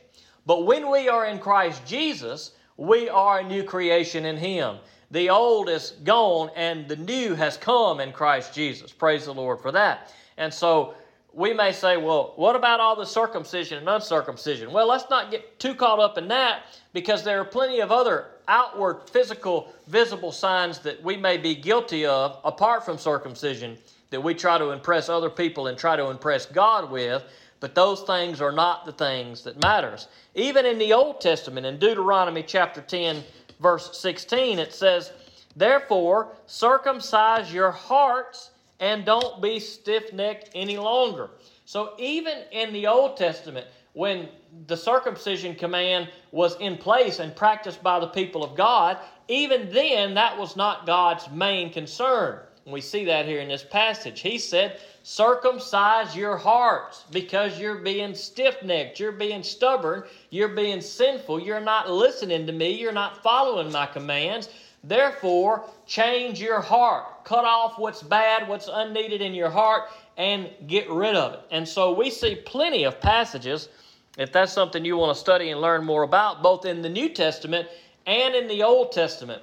But 0.47 0.65
when 0.65 0.91
we 0.91 1.09
are 1.09 1.27
in 1.27 1.39
Christ 1.39 1.85
Jesus, 1.87 2.53
we 2.77 3.09
are 3.09 3.41
a 3.41 3.45
new 3.45 3.65
creation 3.65 4.25
in 4.25 4.37
Him. 4.37 4.79
The 5.15 5.31
old 5.31 5.69
is 5.69 5.93
gone 6.03 6.51
and 6.57 6.89
the 6.89 6.97
new 6.97 7.37
has 7.37 7.57
come 7.57 8.01
in 8.01 8.11
Christ 8.11 8.53
Jesus. 8.53 8.91
Praise 8.91 9.27
the 9.27 9.33
Lord 9.33 9.61
for 9.61 9.71
that. 9.71 10.13
And 10.39 10.53
so 10.53 10.95
we 11.33 11.55
may 11.55 11.71
say, 11.71 11.97
well, 11.97 12.33
what 12.35 12.57
about 12.57 12.81
all 12.81 12.97
the 12.97 13.07
circumcision 13.07 13.79
and 13.79 13.89
uncircumcision? 13.89 14.73
Well, 14.73 14.89
let's 14.89 15.09
not 15.11 15.31
get 15.31 15.61
too 15.61 15.77
caught 15.77 16.01
up 16.01 16.19
in 16.19 16.27
that 16.29 16.63
because 16.93 17.23
there 17.23 17.41
are 17.41 17.45
plenty 17.45 17.79
of 17.79 17.93
other 17.93 18.27
outward, 18.49 19.09
physical, 19.09 19.73
visible 19.87 20.33
signs 20.33 20.81
that 20.81 21.01
we 21.05 21.17
may 21.17 21.39
be 21.39 21.55
guilty 21.55 22.05
of 22.07 22.41
apart 22.45 22.85
from 22.85 22.99
circumcision 22.99 23.79
that 24.11 24.21
we 24.21 24.35
try 24.35 24.59
to 24.59 24.71
impress 24.71 25.09
other 25.09 25.31
people 25.31 25.69
and 25.69 25.79
try 25.79 25.95
to 25.95 26.07
impress 26.07 26.45
God 26.45 26.91
with. 26.91 27.23
But 27.61 27.77
those 27.77 28.03
things 28.03 28.41
are 28.41 28.53
not 28.53 28.85
the 28.85 28.93
things 28.93 29.45
that 29.45 29.63
matters. 29.63 30.09
Even 30.35 30.67
in 30.67 30.77
the 30.77 30.93
Old 30.93 31.21
Testament, 31.21 31.65
in 31.65 31.79
Deuteronomy 31.79 32.43
chapter 32.43 32.81
10, 32.81 33.23
verse 33.61 33.99
16, 33.99 34.59
it 34.59 34.73
says, 34.73 35.13
Therefore, 35.57 36.33
circumcise 36.47 37.53
your 37.53 37.71
hearts 37.71 38.51
and 38.81 39.05
don't 39.05 39.41
be 39.41 39.61
stiff 39.61 40.13
necked 40.13 40.51
any 40.55 40.77
longer. 40.77 41.31
So, 41.65 41.95
even 41.99 42.43
in 42.51 42.73
the 42.73 42.87
Old 42.87 43.17
Testament, 43.17 43.67
when 43.95 44.29
the 44.67 44.77
circumcision 44.77 45.55
command 45.55 46.11
was 46.33 46.57
in 46.57 46.77
place 46.77 47.21
and 47.21 47.35
practiced 47.35 47.83
by 47.83 48.01
the 48.01 48.09
people 48.09 48.45
of 48.45 48.57
God, 48.57 48.99
even 49.29 49.71
then 49.73 50.15
that 50.15 50.37
was 50.37 50.57
not 50.57 50.87
God's 50.87 51.31
main 51.31 51.73
concern. 51.73 52.41
We 52.67 52.81
see 52.81 53.05
that 53.05 53.27
here 53.27 53.41
in 53.41 53.49
this 53.49 53.63
passage. 53.63 54.21
He 54.21 54.39
said, 54.39 54.81
Circumcise 55.03 56.17
your 56.17 56.39
hearts 56.39 57.05
because 57.11 57.59
you're 57.59 57.77
being 57.77 58.15
stiff 58.15 58.63
necked, 58.63 58.99
you're 58.99 59.13
being 59.13 59.43
stubborn, 59.43 60.05
you're 60.31 60.49
being 60.49 60.81
sinful, 60.81 61.41
you're 61.41 61.61
not 61.61 61.91
listening 61.91 62.47
to 62.47 62.53
me, 62.53 62.71
you're 62.71 62.91
not 62.91 63.23
following 63.23 63.71
my 63.71 63.85
commands. 63.85 64.49
Therefore, 64.83 65.65
change 65.87 66.41
your 66.41 66.61
heart. 66.61 67.25
Cut 67.25 67.45
off 67.45 67.79
what's 67.79 68.03
bad, 68.03 68.49
what's 68.49 68.69
unneeded 68.71 69.21
in 69.21 69.35
your 69.35 69.51
heart, 69.51 69.91
and 70.17 70.51
get 70.67 70.89
rid 70.91 71.17
of 71.17 71.35
it. 71.35 71.41
And 71.51 71.69
so 71.69 71.93
we 71.93 72.11
see 72.11 72.37
plenty 72.37 72.85
of 72.85 73.01
passages, 73.01 73.69
if 74.17 74.33
that's 74.33 74.53
something 74.53 74.85
you 74.85 74.97
want 74.97 75.15
to 75.15 75.21
study 75.21 75.51
and 75.51 75.61
learn 75.61 75.85
more 75.85 76.03
about, 76.03 76.43
both 76.43 76.65
in 76.65 76.81
the 76.81 76.89
New 76.89 77.11
Testament 77.11 77.69
and 78.07 78.35
in 78.35 78.49
the 78.49 78.63
Old 78.63 78.93
Testament, 78.93 79.43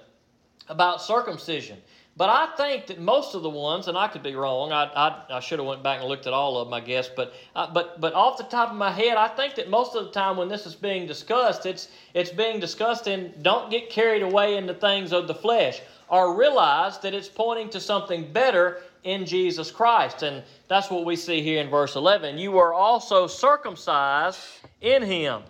about 0.70 1.02
circumcision. 1.02 1.78
But 2.18 2.30
I 2.30 2.48
think 2.58 2.88
that 2.88 3.00
most 3.00 3.36
of 3.36 3.42
the 3.42 3.50
ones, 3.50 3.88
and 3.88 3.98
I 3.98 4.08
could 4.10 4.22
be 4.22 4.36
wrong. 4.36 4.74
I, 4.74 4.84
I, 4.84 5.38
I 5.38 5.40
should 5.40 5.60
have 5.60 5.68
went 5.68 5.82
back 5.82 6.02
and 6.02 6.10
looked 6.10 6.28
at 6.28 6.34
all 6.34 6.58
of 6.58 6.68
them, 6.68 6.74
I 6.74 6.82
guess. 6.82 7.08
But 7.08 7.34
uh, 7.56 7.72
but 7.74 8.02
but 8.02 8.14
off 8.14 8.38
the 8.38 8.44
top 8.44 8.70
of 8.70 8.76
my 8.76 8.92
head, 8.92 9.16
I 9.16 9.30
think 9.30 9.56
that 9.56 9.70
most 9.70 9.96
of 9.96 10.06
the 10.06 10.12
time 10.12 10.36
when 10.36 10.50
this 10.50 10.66
is 10.66 10.76
being 10.76 11.08
discussed, 11.08 11.66
it's 11.66 11.88
it's 12.14 12.30
being 12.30 12.60
discussed 12.60 13.08
in 13.08 13.34
don't 13.42 13.72
get 13.72 13.90
carried 13.90 14.24
away 14.24 14.58
into 14.58 14.74
things 14.74 15.14
of 15.14 15.28
the 15.28 15.34
flesh, 15.34 15.82
or 16.10 16.38
realize 16.38 17.00
that 17.00 17.14
it's 17.14 17.30
pointing 17.30 17.70
to 17.70 17.80
something 17.80 18.32
better 18.32 18.82
in 19.04 19.26
Jesus 19.26 19.72
Christ, 19.72 20.22
and 20.22 20.44
that's 20.68 20.92
what 20.92 21.06
we 21.06 21.16
see 21.16 21.42
here 21.42 21.62
in 21.62 21.70
verse 21.70 21.96
eleven. 21.96 22.38
You 22.38 22.52
were 22.52 22.74
also 22.74 23.26
circumcised 23.26 24.40
in 24.82 25.02
Him 25.02 25.44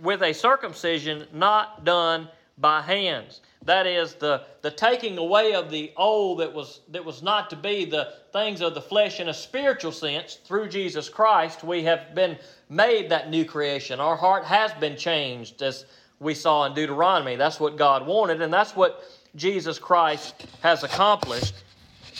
with 0.00 0.22
a 0.22 0.34
circumcision 0.34 1.26
not 1.32 1.84
done 1.84 2.28
by 2.58 2.80
hands 2.82 3.40
that 3.66 3.86
is 3.86 4.14
the, 4.14 4.42
the 4.62 4.70
taking 4.70 5.18
away 5.18 5.54
of 5.54 5.70
the 5.70 5.92
old 5.96 6.38
that 6.38 6.52
was, 6.52 6.80
that 6.90 7.04
was 7.04 7.22
not 7.22 7.50
to 7.50 7.56
be 7.56 7.84
the 7.84 8.14
things 8.32 8.60
of 8.60 8.74
the 8.74 8.80
flesh 8.80 9.18
in 9.18 9.28
a 9.28 9.34
spiritual 9.34 9.92
sense. 9.92 10.38
Through 10.44 10.68
Jesus 10.68 11.08
Christ, 11.08 11.64
we 11.64 11.82
have 11.82 12.14
been 12.14 12.38
made 12.70 13.10
that 13.10 13.28
new 13.28 13.44
creation. 13.44 13.98
Our 13.98 14.16
heart 14.16 14.44
has 14.44 14.72
been 14.74 14.96
changed, 14.96 15.62
as 15.62 15.84
we 16.20 16.32
saw 16.32 16.64
in 16.64 16.74
Deuteronomy. 16.74 17.34
That's 17.34 17.58
what 17.58 17.76
God 17.76 18.06
wanted, 18.06 18.40
and 18.40 18.54
that's 18.54 18.76
what 18.76 19.02
Jesus 19.34 19.80
Christ 19.80 20.46
has 20.62 20.84
accomplished 20.84 21.54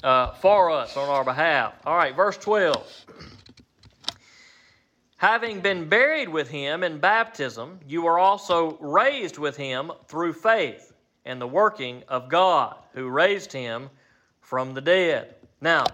uh, 0.03 0.33
for 0.35 0.71
us 0.71 0.97
on 0.97 1.09
our 1.09 1.25
behalf. 1.25 1.75
All 1.87 1.97
right, 1.97 2.15
verse 2.15 2.37
12. 2.39 3.07
Having 5.19 5.61
been 5.61 5.89
buried 5.89 6.29
with 6.29 6.49
him 6.49 6.83
in 6.83 6.99
baptism, 6.99 7.81
you 7.87 8.03
were 8.03 8.19
also 8.19 8.77
raised 8.81 9.39
with 9.39 9.57
him 9.57 9.91
through 10.09 10.35
faith 10.35 10.93
and 11.25 11.41
the 11.41 11.47
working 11.47 12.03
of 12.09 12.29
God 12.29 12.77
who 12.93 13.09
raised 13.09 13.51
him 13.51 13.89
from 14.43 14.75
the 14.75 14.81
dead. 14.83 15.35
Now, 15.63 15.85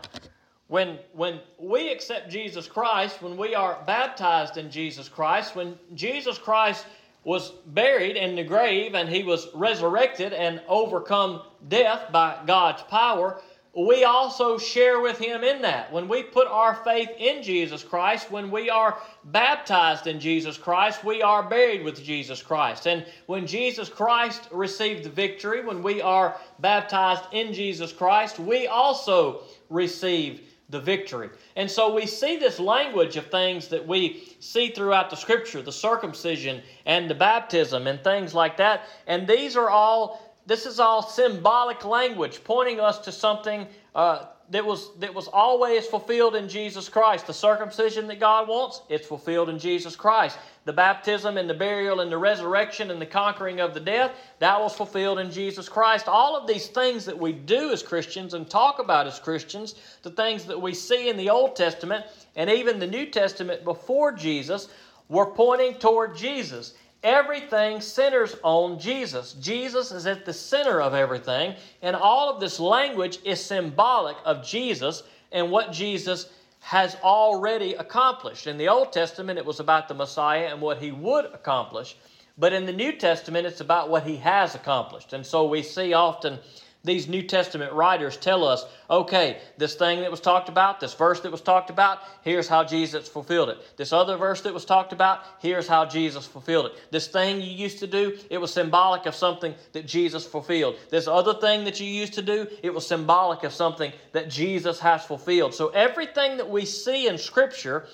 when, 0.67 0.99
when 1.13 1.41
we 1.59 1.93
accept 1.93 2.31
Jesus 2.31 2.67
Christ, 2.67 3.23
when 3.23 3.37
we 3.37 3.55
are 3.55 3.79
baptized 3.87 4.57
in 4.57 4.71
Jesus 4.71 5.09
Christ, 5.09 5.55
when 5.55 5.79
Jesus 5.95 6.37
Christ 6.37 6.87
was 7.23 7.51
buried 7.67 8.17
in 8.17 8.35
the 8.35 8.43
grave 8.43 8.97
and 8.97 9.09
he 9.09 9.23
was 9.23 9.49
resurrected 9.55 10.33
and 10.33 10.61
overcome 10.67 11.43
death 11.69 12.11
by 12.11 12.41
God's 12.45 12.83
power, 12.83 13.41
we 13.75 14.05
also 14.05 14.59
share 14.59 15.01
with 15.01 15.19
him 15.19 15.43
in 15.43 15.63
that. 15.63 15.91
When 15.91 16.07
we 16.07 16.23
put 16.23 16.47
our 16.47 16.75
faith 16.75 17.09
in 17.17 17.43
Jesus 17.43 17.83
Christ, 17.83 18.31
when 18.31 18.51
we 18.51 18.69
are 18.69 18.99
baptized 19.25 20.07
in 20.07 20.21
Jesus 20.21 20.59
Christ, 20.59 21.03
we 21.05 21.23
are 21.23 21.43
buried 21.43 21.83
with 21.83 22.03
Jesus 22.03 22.43
Christ. 22.43 22.87
And 22.87 23.07
when 23.27 23.47
Jesus 23.47 23.89
Christ 23.89 24.49
received 24.51 25.05
the 25.05 25.11
victory, 25.11 25.65
when 25.65 25.83
we 25.83 26.03
are 26.03 26.37
baptized 26.59 27.25
in 27.33 27.55
Jesus 27.55 27.93
Christ, 27.93 28.39
we 28.39 28.67
also 28.67 29.45
receive 29.71 30.43
the 30.69 30.81
victory. 30.81 31.31
And 31.57 31.71
so 31.71 31.95
we 31.95 32.07
see 32.07 32.37
this 32.37 32.59
language 32.59 33.17
of 33.17 33.27
things 33.27 33.69
that 33.69 33.87
we 33.87 34.37
see 34.41 34.71
throughout 34.71 35.11
the 35.11 35.17
scripture 35.17 35.63
the 35.63 35.73
circumcision 35.73 36.63
and 36.85 37.09
the 37.09 37.15
baptism 37.15 37.87
and 37.87 38.03
things 38.05 38.35
like 38.35 38.59
that. 38.59 38.83
And 39.07 39.27
these 39.27 39.57
are 39.57 39.71
all 39.71 40.32
this 40.47 40.67
is 40.67 40.81
all 40.81 41.03
symbolic 41.03 41.85
language 41.85 42.43
pointing 42.45 42.81
us 42.81 42.99
to 43.01 43.13
something 43.13 43.67
uh, 43.95 44.27
that 44.51 44.65
was 44.65 44.91
that 44.99 45.15
was 45.15 45.29
always 45.29 45.87
fulfilled 45.87 46.35
in 46.35 46.49
Jesus 46.49 46.89
Christ. 46.89 47.27
The 47.27 47.33
circumcision 47.33 48.07
that 48.09 48.21
God 48.21 48.49
wants, 48.49 48.83
it's 48.89 49.07
fulfilled 49.07 49.49
in 49.49 49.59
Jesus 49.59 49.97
Christ. 49.97 50.39
The 50.65 50.73
baptism 50.73 51.39
and 51.39 51.49
the 51.49 51.55
burial 51.55 52.01
and 52.01 52.11
the 52.11 52.19
resurrection 52.19 52.91
and 52.91 53.01
the 53.01 53.07
conquering 53.07 53.61
of 53.61 53.73
the 53.73 53.81
death, 53.81 54.13
that 54.41 54.61
was 54.61 54.75
fulfilled 54.75 55.21
in 55.21 55.31
Jesus 55.31 55.69
Christ. 55.69 56.07
All 56.07 56.37
of 56.37 56.47
these 56.47 56.67
things 56.67 57.05
that 57.07 57.19
we 57.19 57.33
do 57.33 57.71
as 57.71 57.83
Christians 57.83 58.35
and 58.35 58.49
talk 58.49 58.79
about 58.79 59.07
as 59.07 59.19
Christians, 59.19 59.75
the 60.03 60.11
things 60.11 60.45
that 60.45 60.61
we 60.61 60.75
see 60.75 61.09
in 61.09 61.17
the 61.17 61.31
Old 61.31 61.57
Testament 61.57 62.05
and 62.37 62.51
even 62.51 62.79
the 62.79 62.87
New 62.87 63.07
Testament 63.07 63.65
before 63.65 64.13
Jesus, 64.13 64.69
were 65.09 65.27
pointing 65.27 65.75
toward 65.75 66.17
Jesus. 66.17 66.75
Everything 67.03 67.81
centers 67.81 68.37
on 68.45 68.79
Jesus. 68.79 69.33
Jesus 69.35 69.91
is 69.91 70.07
at 70.07 70.25
the 70.25 70.33
center 70.33 70.81
of 70.81 70.95
everything, 70.95 71.57
and 71.83 71.97
all 71.97 72.33
of 72.33 72.41
this 72.41 72.61
language 72.61 73.19
is 73.25 73.45
symbolic 73.45 74.17
of 74.25 74.47
Jesus 74.47 75.03
and 75.33 75.51
what 75.51 75.73
Jesus 75.73 76.31
has 76.61 76.97
already 77.03 77.75
accomplished. 77.75 78.47
In 78.47 78.57
the 78.57 78.69
Old 78.69 78.93
Testament, 78.93 79.37
it 79.37 79.45
was 79.45 79.59
about 79.59 79.89
the 79.89 79.95
Messiah 79.95 80.47
and 80.53 80.61
what 80.61 80.79
he 80.79 80.93
would 80.93 81.25
accomplish, 81.27 81.97
but 82.39 82.53
in 82.53 82.67
the 82.67 82.73
New 82.73 82.93
Testament, 82.93 83.47
it's 83.47 83.61
about 83.61 83.91
what 83.91 84.05
he 84.05 84.17
has 84.17 84.55
accomplished. 84.55 85.13
And 85.13 85.27
so 85.27 85.45
we 85.45 85.63
see 85.63 85.93
often 85.93 86.39
these 86.85 87.07
New 87.07 87.23
Testament 87.23 87.73
writers 87.73 88.17
tell 88.17 88.45
us, 88.45 88.65
okay, 88.91 89.39
this 89.57 89.77
thing 89.77 90.01
that 90.01 90.11
was 90.11 90.21
talked 90.21 90.49
about, 90.49 90.81
this 90.81 90.95
verse 90.95 91.21
that 91.21 91.31
was 91.31 91.41
talked 91.41 91.71
about, 91.71 92.01
here's 92.23 92.49
how 92.49 92.65
Jesus 92.65 93.09
fulfilled 93.09 93.51
it. 93.51 93.59
This 93.77 93.93
other 93.93 94.17
verse 94.17 94.41
that 94.41 94.53
was 94.53 94.65
talked 94.65 94.93
about, 94.93 95.21
here's 95.39 95.69
how 95.69 95.85
Jesus 95.85 96.27
fulfilled 96.27 96.67
it. 96.67 96.73
This 96.91 97.07
thing 97.07 97.41
you 97.41 97.53
used 97.53 97.79
to 97.79 97.87
do, 97.87 98.19
it 98.31 98.39
was 98.39 98.53
symbolic 98.53 99.07
of 99.07 99.15
something 99.15 99.55
that 99.73 99.87
Jesus 99.87 100.27
fulfilled. 100.27 100.77
This 100.91 101.07
other 101.07 101.35
thing 101.35 101.65
that 101.65 101.79
you 101.79 101.87
used 101.87 102.15
to 102.15 102.23
do, 102.23 102.49
it 102.65 102.75
was 102.75 102.85
symbolic 102.85 103.45
of 103.45 103.53
something 103.53 103.93
that 104.11 104.29
Jesus 104.29 104.81
has 104.81 105.05
fulfilled. 105.05 105.55
So 105.55 105.69
everything 105.69 106.37
that 106.39 106.51
we 106.51 106.65
see 106.65 107.07
in 107.07 107.17
Scripture, 107.17 107.87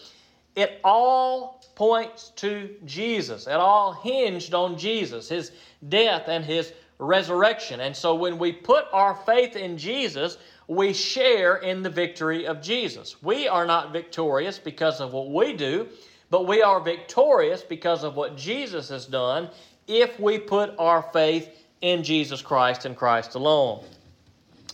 it 0.57 0.80
all 0.83 1.62
points 1.75 2.30
to 2.37 2.75
Jesus. 2.87 3.47
It 3.47 3.52
all 3.52 3.92
hinged 3.92 4.54
on 4.54 4.78
Jesus, 4.78 5.28
his 5.28 5.52
death 5.87 6.25
and 6.26 6.45
his 6.45 6.73
resurrection. 6.99 7.81
And 7.81 7.97
so 7.97 8.14
when 8.14 8.38
we 8.38 8.52
put 8.52 8.87
our 8.93 9.14
faith 9.14 9.57
in 9.57 9.78
Jesus, 9.78 10.38
we 10.67 10.93
share 10.93 11.57
in 11.57 11.83
the 11.83 11.90
victory 11.90 12.47
of 12.47 12.61
Jesus. 12.61 13.23
We 13.23 13.49
are 13.49 13.67
not 13.67 13.93
victorious 13.93 14.59
because 14.59 15.00
of 15.00 15.12
what 15.12 15.31
we 15.31 15.55
do, 15.55 15.88
but 16.31 16.47
we 16.47 16.62
are 16.62 16.81
victorious 16.81 17.62
because 17.62 18.05
of 18.05 18.17
what 18.17 18.37
Jesus 18.37 18.88
has 18.90 19.07
done 19.07 19.49
if 19.87 20.21
we 20.21 20.38
put 20.38 20.75
our 20.78 21.02
faith 21.02 21.49
in 21.81 22.02
Jesus 22.02 22.43
Christ 22.43 22.85
and 22.85 22.97
Christ 22.97 23.35
alone. 23.35 23.85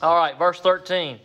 All 0.03 0.17
right, 0.17 0.37
verse 0.37 0.61
13. 0.61 1.21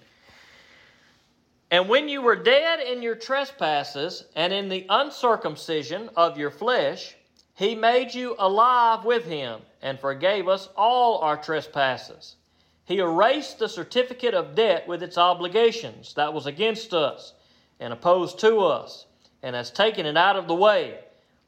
And 1.71 1.87
when 1.87 2.09
you 2.09 2.21
were 2.21 2.35
dead 2.35 2.79
in 2.79 3.01
your 3.01 3.15
trespasses 3.15 4.25
and 4.35 4.51
in 4.51 4.69
the 4.69 4.85
uncircumcision 4.89 6.09
of 6.15 6.37
your 6.37 6.51
flesh, 6.51 7.15
he 7.59 7.75
made 7.75 8.13
you 8.15 8.37
alive 8.39 9.03
with 9.03 9.25
him 9.25 9.59
and 9.81 9.99
forgave 9.99 10.47
us 10.47 10.69
all 10.77 11.17
our 11.17 11.35
trespasses. 11.35 12.37
He 12.85 12.99
erased 12.99 13.59
the 13.59 13.67
certificate 13.67 14.33
of 14.33 14.55
debt 14.55 14.87
with 14.87 15.03
its 15.03 15.17
obligations 15.17 16.13
that 16.13 16.33
was 16.33 16.45
against 16.45 16.93
us 16.93 17.33
and 17.81 17.91
opposed 17.91 18.39
to 18.39 18.59
us, 18.59 19.07
and 19.43 19.57
has 19.57 19.71
taken 19.71 20.05
it 20.05 20.15
out 20.15 20.37
of 20.37 20.47
the 20.47 20.55
way 20.55 20.99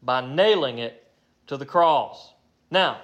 by 0.03 0.19
nailing 0.19 0.79
it 0.79 1.09
to 1.47 1.55
the 1.55 1.65
cross. 1.65 2.33
Now, 2.69 2.99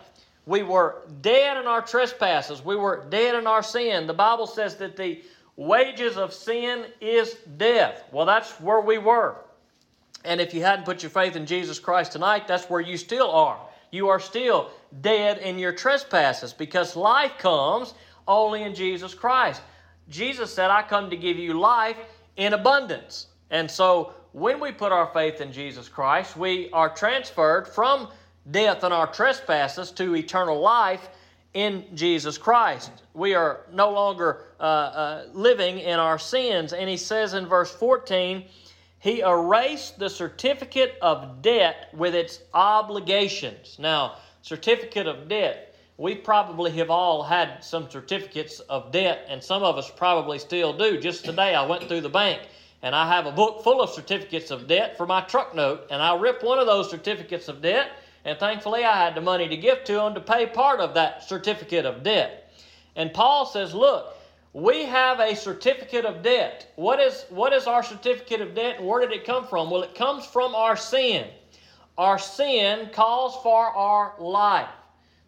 we 0.46 0.64
were 0.64 1.08
dead 1.22 1.56
in 1.56 1.66
our 1.66 1.82
trespasses, 1.82 2.64
we 2.64 2.76
were 2.76 3.06
dead 3.10 3.36
in 3.36 3.48
our 3.48 3.64
sin. 3.64 4.06
The 4.06 4.14
Bible 4.14 4.48
says 4.48 4.76
that 4.78 4.98
the 4.98 5.22
wages 5.56 6.18
of 6.18 6.34
sin 6.34 6.86
is 7.00 7.36
death. 7.56 8.04
Well, 8.12 8.26
that's 8.26 8.60
where 8.60 8.82
we 8.82 8.98
were. 8.98 9.38
And 10.26 10.42
if 10.42 10.54
you 10.54 10.62
hadn't 10.64 10.86
put 10.86 11.04
your 11.04 11.10
faith 11.10 11.36
in 11.36 11.46
Jesus 11.46 11.80
Christ 11.80 12.12
tonight, 12.12 12.48
that's 12.48 12.70
where 12.70 12.82
you 12.82 12.98
still 12.98 13.32
are. 13.32 13.60
You 13.92 14.10
are 14.10 14.20
still 14.20 14.70
dead 15.02 15.38
in 15.38 15.60
your 15.60 15.72
trespasses 15.72 16.54
because 16.54 16.96
life 16.96 17.38
comes 17.38 17.94
only 18.28 18.64
in 18.64 18.76
Jesus 18.76 19.14
Christ. 19.14 19.62
Jesus 20.10 20.54
said, 20.54 20.70
I 20.70 20.84
come 20.84 21.10
to 21.10 21.18
give 21.18 21.38
you 21.38 21.60
life 21.60 21.98
in 22.36 22.54
abundance. 22.54 23.28
And 23.50 23.70
so 23.70 24.14
when 24.34 24.60
we 24.60 24.72
put 24.72 24.92
our 24.92 25.08
faith 25.14 25.42
in 25.42 25.52
Jesus 25.52 25.88
Christ, 25.88 26.38
we 26.38 26.70
are 26.72 26.94
transferred 26.94 27.68
from 27.68 28.10
death 28.52 28.84
and 28.84 28.94
our 28.94 29.08
trespasses 29.08 29.92
to 29.92 30.16
eternal 30.16 30.60
life 30.60 31.10
in 31.54 31.86
Jesus 31.96 32.38
Christ. 32.38 32.92
We 33.14 33.34
are 33.34 33.62
no 33.72 33.92
longer 33.92 34.46
uh, 34.60 34.64
uh, 34.64 35.26
living 35.34 35.80
in 35.80 36.00
our 36.00 36.20
sins. 36.20 36.74
And 36.74 36.90
he 36.90 36.98
says 36.98 37.34
in 37.34 37.48
verse 37.48 37.72
14, 37.72 38.46
he 39.00 39.22
erased 39.22 40.00
the 40.00 40.10
certificate 40.10 40.98
of 41.02 41.42
debt 41.42 41.90
with 41.94 42.16
its 42.16 42.40
obligations. 42.54 43.78
Now, 43.80 44.18
certificate 44.42 45.08
of 45.08 45.28
debt, 45.28 45.76
we 45.98 46.16
probably 46.16 46.72
have 46.72 46.90
all 46.90 47.24
had 47.24 47.64
some 47.64 47.90
certificates 47.90 48.60
of 48.60 48.92
debt, 48.92 49.26
and 49.28 49.44
some 49.44 49.64
of 49.64 49.78
us 49.78 49.92
probably 49.96 50.40
still 50.40 50.74
do. 50.74 51.00
Just 51.00 51.26
today, 51.26 51.56
I 51.56 51.66
went 51.66 51.88
through 51.88 52.02
the 52.02 52.10
bank 52.10 52.42
and 52.82 52.96
I 52.96 53.08
have 53.08 53.26
a 53.26 53.32
book 53.32 53.64
full 53.64 53.82
of 53.82 53.90
certificates 53.90 54.52
of 54.52 54.68
debt 54.68 54.98
for 54.98 55.08
my 55.08 55.22
truck 55.22 55.56
note, 55.56 55.88
and 55.90 56.02
I 56.02 56.16
ripped 56.16 56.44
one 56.44 56.60
of 56.60 56.68
those 56.68 56.90
certificates 56.90 57.48
of 57.48 57.62
debt, 57.62 57.92
and 58.24 58.38
thankfully 58.38 58.84
I 58.84 58.96
had 58.96 59.16
the 59.16 59.22
money 59.22 59.48
to 59.48 59.58
give 59.58 59.84
to 59.86 59.94
them 59.94 60.14
to 60.14 60.22
pay 60.22 60.46
part 60.46 60.80
of 60.80 60.94
that 60.94 61.24
certificate 61.24 61.86
of 61.86 62.04
debt. 62.04 62.54
And 62.96 63.14
Paul 63.14 63.46
says, 63.46 63.74
Look, 63.74 64.17
we 64.54 64.86
have 64.86 65.20
a 65.20 65.36
certificate 65.36 66.06
of 66.06 66.24
debt. 66.24 66.72
What 66.76 67.00
is, 67.00 67.26
what 67.30 67.54
is 67.54 67.68
our 67.68 67.84
certificate 67.84 68.42
of 68.42 68.56
debt 68.56 68.78
and 68.78 68.88
where 68.88 69.02
did 69.02 69.12
it 69.12 69.26
come 69.26 69.46
from? 69.46 69.70
Well, 69.70 69.84
it 69.84 69.96
comes 69.96 70.26
from 70.26 70.56
our 70.56 70.76
sin. 70.76 71.28
Our 71.98 72.20
sin 72.20 72.90
calls 72.94 73.42
for 73.44 73.66
our 73.68 74.14
life. 74.20 74.70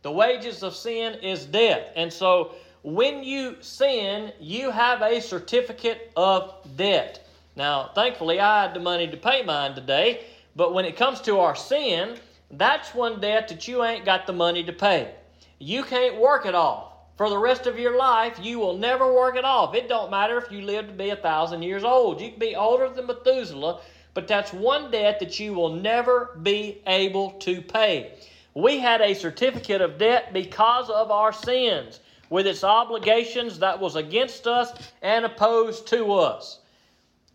The 0.01 0.11
wages 0.11 0.63
of 0.63 0.75
sin 0.75 1.15
is 1.15 1.45
death. 1.45 1.91
And 1.95 2.11
so 2.11 2.53
when 2.83 3.23
you 3.23 3.57
sin, 3.59 4.31
you 4.39 4.71
have 4.71 5.01
a 5.01 5.19
certificate 5.19 6.11
of 6.15 6.53
debt. 6.77 7.27
Now, 7.55 7.91
thankfully, 7.93 8.39
I 8.39 8.63
had 8.63 8.73
the 8.73 8.79
money 8.79 9.07
to 9.07 9.17
pay 9.17 9.43
mine 9.43 9.75
today, 9.75 10.25
but 10.55 10.73
when 10.73 10.85
it 10.85 10.95
comes 10.95 11.19
to 11.21 11.39
our 11.39 11.55
sin, 11.55 12.17
that's 12.51 12.95
one 12.95 13.19
debt 13.19 13.49
that 13.49 13.67
you 13.67 13.83
ain't 13.83 14.05
got 14.05 14.25
the 14.25 14.33
money 14.33 14.63
to 14.63 14.73
pay. 14.73 15.13
You 15.59 15.83
can't 15.83 16.17
work 16.17 16.45
it 16.45 16.55
off. 16.55 16.93
For 17.19 17.29
the 17.29 17.38
rest 17.38 17.67
of 17.67 17.77
your 17.77 17.97
life, 17.97 18.39
you 18.41 18.59
will 18.59 18.77
never 18.77 19.13
work 19.13 19.35
it 19.35 19.43
off. 19.43 19.75
It 19.75 19.89
don't 19.89 20.09
matter 20.09 20.38
if 20.38 20.49
you 20.53 20.61
live 20.61 20.88
to 20.88 20.93
be 20.93 21.09
a 21.09 21.17
thousand 21.17 21.63
years 21.63 21.83
old. 21.83 22.21
You 22.21 22.29
can 22.29 22.39
be 22.39 22.55
older 22.55 22.88
than 22.88 23.07
Methuselah, 23.07 23.81
but 24.13 24.25
that's 24.25 24.53
one 24.53 24.89
debt 24.89 25.19
that 25.19 25.38
you 25.38 25.53
will 25.53 25.73
never 25.73 26.39
be 26.41 26.81
able 26.88 27.31
to 27.31 27.61
pay. 27.61 28.13
We 28.53 28.79
had 28.79 29.01
a 29.01 29.13
certificate 29.13 29.81
of 29.81 29.97
debt 29.97 30.31
because 30.31 30.89
of 30.89 31.11
our 31.11 31.33
sins, 31.33 31.99
with 32.29 32.47
its 32.47 32.63
obligations 32.63 33.59
that 33.59 33.81
was 33.81 33.97
against 33.97 34.47
us 34.47 34.71
and 35.01 35.25
opposed 35.25 35.88
to 35.88 36.13
us. 36.13 36.59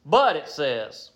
But 0.07 0.35
it 0.37 0.49
says, 0.49 1.11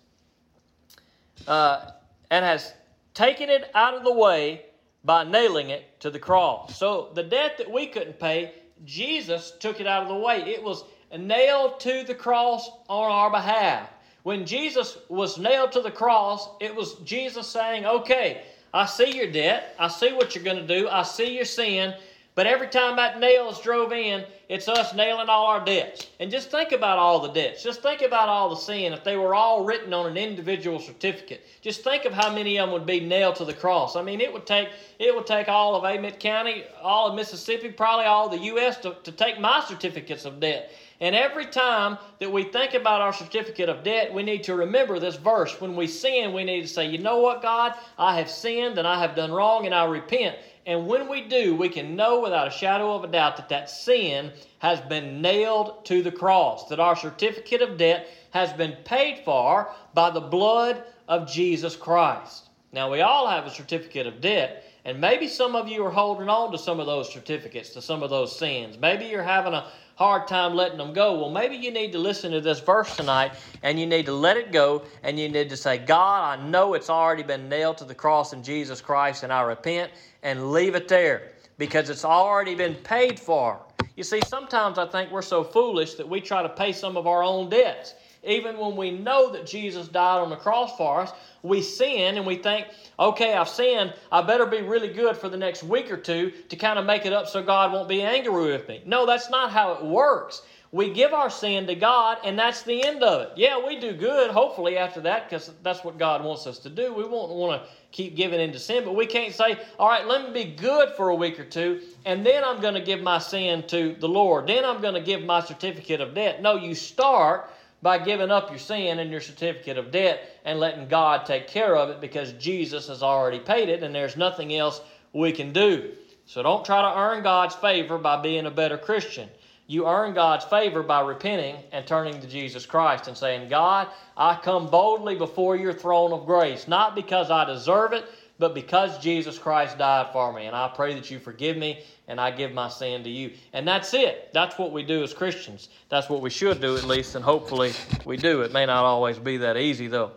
uh, 1.47 1.89
and 2.29 2.45
has 2.45 2.71
taken 3.15 3.49
it 3.49 3.71
out 3.73 3.95
of 3.95 4.03
the 4.03 4.13
way 4.13 4.68
by 5.03 5.23
nailing 5.23 5.69
it 5.69 5.99
to 6.01 6.09
the 6.09 6.19
cross. 6.19 6.77
So 6.77 7.09
the 7.13 7.23
debt 7.23 7.57
that 7.57 7.71
we 7.71 7.87
couldn't 7.87 8.19
pay, 8.19 8.53
Jesus 8.85 9.53
took 9.59 9.79
it 9.79 9.87
out 9.87 10.03
of 10.03 10.09
the 10.09 10.15
way. 10.15 10.41
It 10.41 10.63
was 10.63 10.83
nailed 11.17 11.79
to 11.81 12.03
the 12.03 12.15
cross 12.15 12.69
on 12.87 13.11
our 13.11 13.31
behalf. 13.31 13.89
When 14.23 14.45
Jesus 14.45 14.97
was 15.07 15.37
nailed 15.37 15.71
to 15.73 15.81
the 15.81 15.91
cross, 15.91 16.49
it 16.59 16.75
was 16.75 16.95
Jesus 17.05 17.47
saying, 17.47 17.85
Okay, 17.85 18.43
I 18.73 18.85
see 18.85 19.15
your 19.15 19.31
debt. 19.31 19.75
I 19.79 19.87
see 19.87 20.13
what 20.13 20.35
you're 20.35 20.43
going 20.43 20.65
to 20.65 20.67
do. 20.67 20.87
I 20.87 21.03
see 21.03 21.35
your 21.35 21.45
sin. 21.45 21.95
But 22.39 22.47
every 22.47 22.69
time 22.69 22.95
that 22.95 23.19
nails 23.19 23.59
drove 23.59 23.91
in, 23.91 24.23
it's 24.47 24.69
us 24.69 24.95
nailing 24.95 25.27
all 25.27 25.47
our 25.47 25.59
debts. 25.65 26.07
And 26.21 26.31
just 26.31 26.49
think 26.49 26.71
about 26.71 26.97
all 26.97 27.19
the 27.19 27.33
debts. 27.33 27.61
Just 27.61 27.81
think 27.81 28.01
about 28.01 28.29
all 28.29 28.49
the 28.49 28.55
sin. 28.55 28.93
If 28.93 29.03
they 29.03 29.17
were 29.17 29.35
all 29.35 29.65
written 29.65 29.93
on 29.93 30.05
an 30.05 30.15
individual 30.15 30.79
certificate, 30.79 31.45
just 31.61 31.83
think 31.83 32.05
of 32.05 32.13
how 32.13 32.33
many 32.33 32.57
of 32.57 32.67
them 32.67 32.73
would 32.73 32.85
be 32.85 33.01
nailed 33.01 33.35
to 33.35 33.43
the 33.43 33.53
cross. 33.53 33.97
I 33.97 34.03
mean, 34.03 34.21
it 34.21 34.31
would 34.31 34.45
take 34.45 34.69
it 34.99 35.13
would 35.13 35.27
take 35.27 35.49
all 35.49 35.75
of 35.75 35.83
Amite 35.83 36.21
County, 36.21 36.63
all 36.81 37.09
of 37.09 37.15
Mississippi, 37.15 37.71
probably 37.71 38.05
all 38.05 38.29
the 38.29 38.37
U.S. 38.37 38.77
to, 38.83 38.95
to 39.03 39.11
take 39.11 39.37
my 39.41 39.61
certificates 39.67 40.23
of 40.23 40.39
debt. 40.39 40.71
And 41.01 41.15
every 41.15 41.45
time 41.45 41.97
that 42.19 42.31
we 42.31 42.43
think 42.43 42.73
about 42.73 43.01
our 43.01 43.13
certificate 43.13 43.69
of 43.69 43.83
debt, 43.83 44.13
we 44.13 44.21
need 44.21 44.43
to 44.43 44.55
remember 44.55 44.99
this 44.99 45.15
verse. 45.15 45.59
When 45.61 45.75
we 45.75 45.87
sin, 45.87 46.33
we 46.33 46.43
need 46.43 46.61
to 46.61 46.67
say, 46.67 46.89
You 46.89 46.97
know 46.97 47.19
what, 47.19 47.41
God? 47.41 47.73
I 47.97 48.17
have 48.17 48.29
sinned 48.29 48.77
and 48.77 48.87
I 48.87 48.99
have 48.99 49.15
done 49.15 49.31
wrong 49.31 49.65
and 49.65 49.73
I 49.73 49.85
repent. 49.85 50.37
And 50.65 50.87
when 50.87 51.07
we 51.07 51.21
do, 51.21 51.55
we 51.55 51.69
can 51.69 51.95
know 51.95 52.21
without 52.21 52.47
a 52.47 52.51
shadow 52.51 52.93
of 52.93 53.03
a 53.03 53.07
doubt 53.07 53.37
that 53.37 53.49
that 53.49 53.69
sin 53.69 54.31
has 54.59 54.79
been 54.81 55.21
nailed 55.21 55.85
to 55.85 56.01
the 56.01 56.11
cross, 56.11 56.67
that 56.69 56.79
our 56.79 56.95
certificate 56.95 57.61
of 57.61 57.77
debt 57.77 58.07
has 58.31 58.53
been 58.53 58.75
paid 58.83 59.23
for 59.25 59.69
by 59.93 60.09
the 60.09 60.21
blood 60.21 60.83
of 61.07 61.31
Jesus 61.31 61.75
Christ. 61.75 62.49
Now, 62.71 62.91
we 62.91 63.01
all 63.01 63.27
have 63.27 63.45
a 63.45 63.49
certificate 63.49 64.05
of 64.05 64.21
debt, 64.21 64.63
and 64.85 65.01
maybe 65.01 65.27
some 65.27 65.55
of 65.55 65.67
you 65.67 65.83
are 65.85 65.91
holding 65.91 66.29
on 66.29 66.51
to 66.51 66.57
some 66.57 66.79
of 66.79 66.85
those 66.85 67.11
certificates, 67.11 67.71
to 67.71 67.81
some 67.81 68.03
of 68.03 68.11
those 68.11 68.37
sins. 68.37 68.77
Maybe 68.77 69.05
you're 69.05 69.23
having 69.23 69.53
a 69.53 69.71
hard 69.99 70.29
time 70.29 70.55
letting 70.55 70.77
them 70.77 70.93
go. 70.93 71.19
Well, 71.19 71.29
maybe 71.29 71.57
you 71.57 71.71
need 71.71 71.91
to 71.91 71.97
listen 71.97 72.31
to 72.31 72.39
this 72.39 72.61
verse 72.61 72.95
tonight 72.95 73.33
and 73.63 73.77
you 73.77 73.85
need 73.85 74.05
to 74.05 74.13
let 74.13 74.37
it 74.37 74.53
go 74.53 74.83
and 75.03 75.19
you 75.19 75.27
need 75.27 75.49
to 75.49 75.57
say, 75.57 75.77
God, 75.77 76.39
I 76.39 76.41
know 76.49 76.73
it's 76.73 76.89
already 76.89 77.21
been 77.21 77.49
nailed 77.49 77.79
to 77.79 77.83
the 77.83 77.93
cross 77.93 78.31
in 78.31 78.41
Jesus 78.41 78.79
Christ, 78.79 79.23
and 79.23 79.33
I 79.33 79.41
repent 79.41 79.91
and 80.23 80.53
leave 80.53 80.75
it 80.75 80.87
there 80.87 81.33
because 81.57 81.89
it's 81.89 82.05
already 82.05 82.55
been 82.55 82.75
paid 82.75 83.19
for. 83.19 83.59
You 83.97 84.05
see, 84.05 84.21
sometimes 84.25 84.77
I 84.77 84.87
think 84.87 85.11
we're 85.11 85.21
so 85.21 85.43
foolish 85.43 85.95
that 85.95 86.07
we 86.07 86.21
try 86.21 86.43
to 86.43 86.49
pay 86.49 86.71
some 86.71 86.95
of 86.95 87.05
our 87.05 87.21
own 87.21 87.49
debts. 87.49 87.93
Even 88.23 88.57
when 88.57 88.75
we 88.75 88.91
know 88.91 89.31
that 89.31 89.45
Jesus 89.45 89.87
died 89.87 90.19
on 90.19 90.29
the 90.29 90.35
cross 90.35 90.75
for 90.75 91.01
us, 91.01 91.11
we 91.41 91.61
sin 91.61 92.17
and 92.17 92.25
we 92.25 92.35
think, 92.35 92.67
okay, 92.99 93.33
I've 93.33 93.47
sinned. 93.47 93.93
I 94.11 94.21
better 94.21 94.45
be 94.45 94.61
really 94.61 94.91
good 94.91 95.15
for 95.15 95.29
the 95.29 95.37
next 95.37 95.63
week 95.63 95.89
or 95.89 95.97
two 95.97 96.33
to 96.49 96.55
kind 96.57 96.77
of 96.77 96.85
make 96.85 97.05
it 97.05 97.13
up 97.13 97.27
so 97.27 97.41
God 97.41 97.71
won't 97.71 97.87
be 97.87 98.01
angry 98.01 98.51
with 98.51 98.67
me. 98.67 98.81
No, 98.85 99.05
that's 99.05 99.29
not 99.29 99.51
how 99.51 99.73
it 99.73 99.85
works. 99.85 100.41
We 100.71 100.93
give 100.93 101.13
our 101.13 101.31
sin 101.31 101.65
to 101.65 101.73
God, 101.73 102.19
and 102.23 102.37
that's 102.37 102.61
the 102.61 102.85
end 102.85 103.01
of 103.01 103.21
it. 103.21 103.31
Yeah, 103.35 103.65
we 103.65 103.79
do 103.79 103.91
good, 103.93 104.29
hopefully, 104.29 104.77
after 104.77 105.01
that, 105.01 105.27
because 105.27 105.51
that's 105.63 105.83
what 105.83 105.97
God 105.97 106.23
wants 106.23 106.45
us 106.45 106.59
to 106.59 106.69
do. 106.69 106.93
We 106.93 107.05
won't 107.05 107.31
want 107.31 107.63
to 107.63 107.69
keep 107.91 108.15
giving 108.15 108.39
into 108.39 108.59
sin, 108.59 108.83
but 108.85 108.95
we 108.95 109.07
can't 109.07 109.33
say, 109.33 109.57
all 109.79 109.89
right, 109.89 110.05
let 110.05 110.27
me 110.27 110.43
be 110.43 110.51
good 110.51 110.89
for 110.95 111.09
a 111.09 111.15
week 111.15 111.39
or 111.39 111.45
two, 111.45 111.81
and 112.05 112.23
then 112.23 112.43
I'm 112.43 112.61
going 112.61 112.75
to 112.75 112.81
give 112.81 113.01
my 113.01 113.17
sin 113.17 113.63
to 113.67 113.95
the 113.99 114.07
Lord. 114.07 114.45
Then 114.45 114.63
I'm 114.63 114.79
going 114.79 114.93
to 114.93 115.01
give 115.01 115.23
my 115.23 115.41
certificate 115.41 116.01
of 116.01 116.13
debt. 116.13 116.43
No, 116.43 116.55
you 116.55 116.75
start 116.75 117.49
by 117.81 117.97
giving 117.97 118.31
up 118.31 118.49
your 118.49 118.59
sin 118.59 118.99
and 118.99 119.11
your 119.11 119.21
certificate 119.21 119.77
of 119.77 119.91
debt 119.91 120.21
and 120.45 120.59
letting 120.59 120.87
God 120.87 121.25
take 121.25 121.47
care 121.47 121.75
of 121.75 121.89
it 121.89 122.01
because 122.01 122.33
Jesus 122.33 122.87
has 122.87 123.01
already 123.01 123.39
paid 123.39 123.69
it, 123.69 123.83
and 123.83 123.93
there's 123.93 124.17
nothing 124.17 124.53
else 124.55 124.81
we 125.13 125.31
can 125.31 125.53
do. 125.53 125.93
So 126.25 126.43
don't 126.43 126.65
try 126.65 126.81
to 126.81 126.99
earn 126.99 127.23
God's 127.23 127.55
favor 127.55 127.97
by 127.97 128.21
being 128.21 128.45
a 128.45 128.51
better 128.51 128.77
Christian. 128.77 129.29
You 129.65 129.87
earn 129.87 130.15
God's 130.15 130.45
favor 130.45 130.81
by 130.81 131.01
repenting 131.01 131.55
and 131.71 131.85
turning 131.85 132.19
to 132.21 132.27
Jesus 132.27 132.65
Christ 132.65 133.07
and 133.07 133.15
saying, 133.15 133.49
God, 133.49 133.87
I 134.17 134.35
come 134.35 134.67
boldly 134.67 135.15
before 135.15 135.55
your 135.55 135.73
throne 135.73 136.11
of 136.11 136.25
grace, 136.25 136.67
not 136.67 136.95
because 136.95 137.29
I 137.29 137.45
deserve 137.45 137.93
it, 137.93 138.05
but 138.39 138.55
because 138.55 138.97
Jesus 138.99 139.37
Christ 139.37 139.77
died 139.77 140.11
for 140.13 140.31
me. 140.33 140.45
And 140.45 140.55
I 140.55 140.69
pray 140.69 140.93
that 140.95 141.11
you 141.11 141.19
forgive 141.19 141.57
me 141.57 141.83
and 142.07 142.19
I 142.19 142.31
give 142.31 142.53
my 142.53 142.69
sin 142.69 143.03
to 143.03 143.09
you. 143.09 143.33
And 143.53 143.67
that's 143.67 143.93
it. 143.93 144.29
That's 144.33 144.57
what 144.57 144.71
we 144.71 144.81
do 144.81 145.03
as 145.03 145.13
Christians. 145.13 145.67
That's 145.89 146.09
what 146.09 146.21
we 146.21 146.29
should 146.29 146.61
do 146.61 146.77
at 146.77 146.85
least, 146.85 147.15
and 147.15 147.23
hopefully 147.23 147.73
we 148.05 148.17
do. 148.17 148.41
It 148.41 148.53
may 148.53 148.65
not 148.65 148.85
always 148.85 149.19
be 149.19 149.37
that 149.37 149.57
easy, 149.57 149.87
though. 149.87 150.13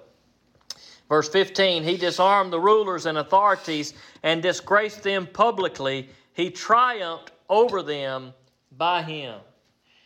Verse 1.08 1.28
15 1.28 1.82
He 1.82 1.96
disarmed 1.96 2.52
the 2.52 2.60
rulers 2.60 3.06
and 3.06 3.18
authorities 3.18 3.92
and 4.22 4.40
disgraced 4.40 5.02
them 5.02 5.26
publicly. 5.26 6.08
He 6.32 6.50
triumphed 6.50 7.32
over 7.50 7.82
them 7.82 8.32
by 8.78 9.02
him. 9.02 9.40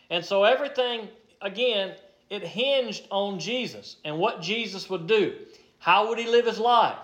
And 0.09 0.25
so 0.25 0.43
everything, 0.43 1.07
again, 1.41 1.93
it 2.29 2.43
hinged 2.43 3.07
on 3.09 3.39
Jesus 3.39 3.97
and 4.03 4.17
what 4.17 4.41
Jesus 4.41 4.89
would 4.89 5.07
do. 5.07 5.35
How 5.79 6.09
would 6.09 6.17
he 6.17 6.27
live 6.27 6.45
his 6.45 6.59
life? 6.59 6.97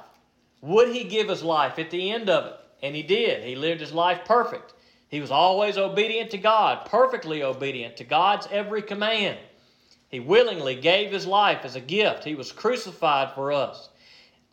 Would 0.63 0.95
he 0.95 1.03
give 1.03 1.27
his 1.27 1.43
life 1.43 1.77
at 1.77 1.91
the 1.91 2.09
end 2.09 2.29
of 2.29 2.45
it? 2.45 2.53
And 2.81 2.95
he 2.95 3.03
did. 3.03 3.43
He 3.43 3.55
lived 3.55 3.81
his 3.81 3.91
life 3.91 4.21
perfect. 4.23 4.73
He 5.09 5.19
was 5.19 5.29
always 5.29 5.77
obedient 5.77 6.31
to 6.31 6.37
God, 6.37 6.85
perfectly 6.85 7.43
obedient 7.43 7.97
to 7.97 8.05
God's 8.05 8.47
every 8.49 8.81
command. 8.81 9.37
He 10.07 10.21
willingly 10.21 10.75
gave 10.75 11.11
his 11.11 11.27
life 11.27 11.65
as 11.65 11.75
a 11.75 11.81
gift. 11.81 12.23
He 12.23 12.33
was 12.33 12.53
crucified 12.53 13.33
for 13.33 13.51
us. 13.51 13.89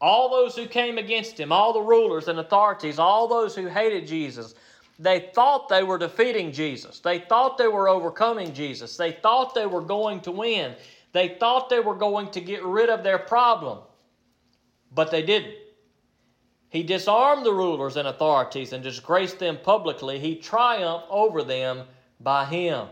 All 0.01 0.29
those 0.29 0.57
who 0.57 0.67
came 0.67 0.99
against 0.99 1.39
him, 1.39 1.53
all 1.53 1.73
the 1.73 1.81
rulers 1.81 2.27
and 2.27 2.41
authorities, 2.41 2.99
all 2.99 3.29
those 3.29 3.55
who 3.55 3.69
hated 3.69 4.09
Jesus, 4.09 4.57
they 4.99 5.31
thought 5.33 5.69
they 5.69 5.85
were 5.85 5.99
defeating 5.99 6.51
Jesus. 6.51 6.99
They 6.99 7.21
thought 7.21 7.57
they 7.57 7.69
were 7.69 7.89
overcoming 7.89 8.53
Jesus. 8.53 8.97
They 8.97 9.13
thought 9.13 9.55
they 9.55 9.67
were 9.67 9.81
going 9.81 10.23
to 10.23 10.33
win. 10.33 10.75
They 11.13 11.37
thought 11.39 11.71
they 11.71 11.81
were 11.81 11.95
going 11.95 12.33
to 12.33 12.41
get 12.41 12.65
rid 12.65 12.91
of 12.91 13.05
their 13.05 13.19
problem. 13.19 13.79
But 14.93 15.13
they 15.13 15.23
didn't. 15.23 15.55
He 16.71 16.85
disarmed 16.85 17.45
the 17.45 17.53
rulers 17.53 17.97
and 17.97 18.07
authorities 18.07 18.73
and 18.73 18.83
disgraced 18.83 19.41
them 19.41 19.59
publicly. 19.63 20.21
He 20.21 20.37
triumphed 20.37 21.09
over 21.11 21.43
them 21.43 21.83
by 22.21 22.45
him. 22.45 22.87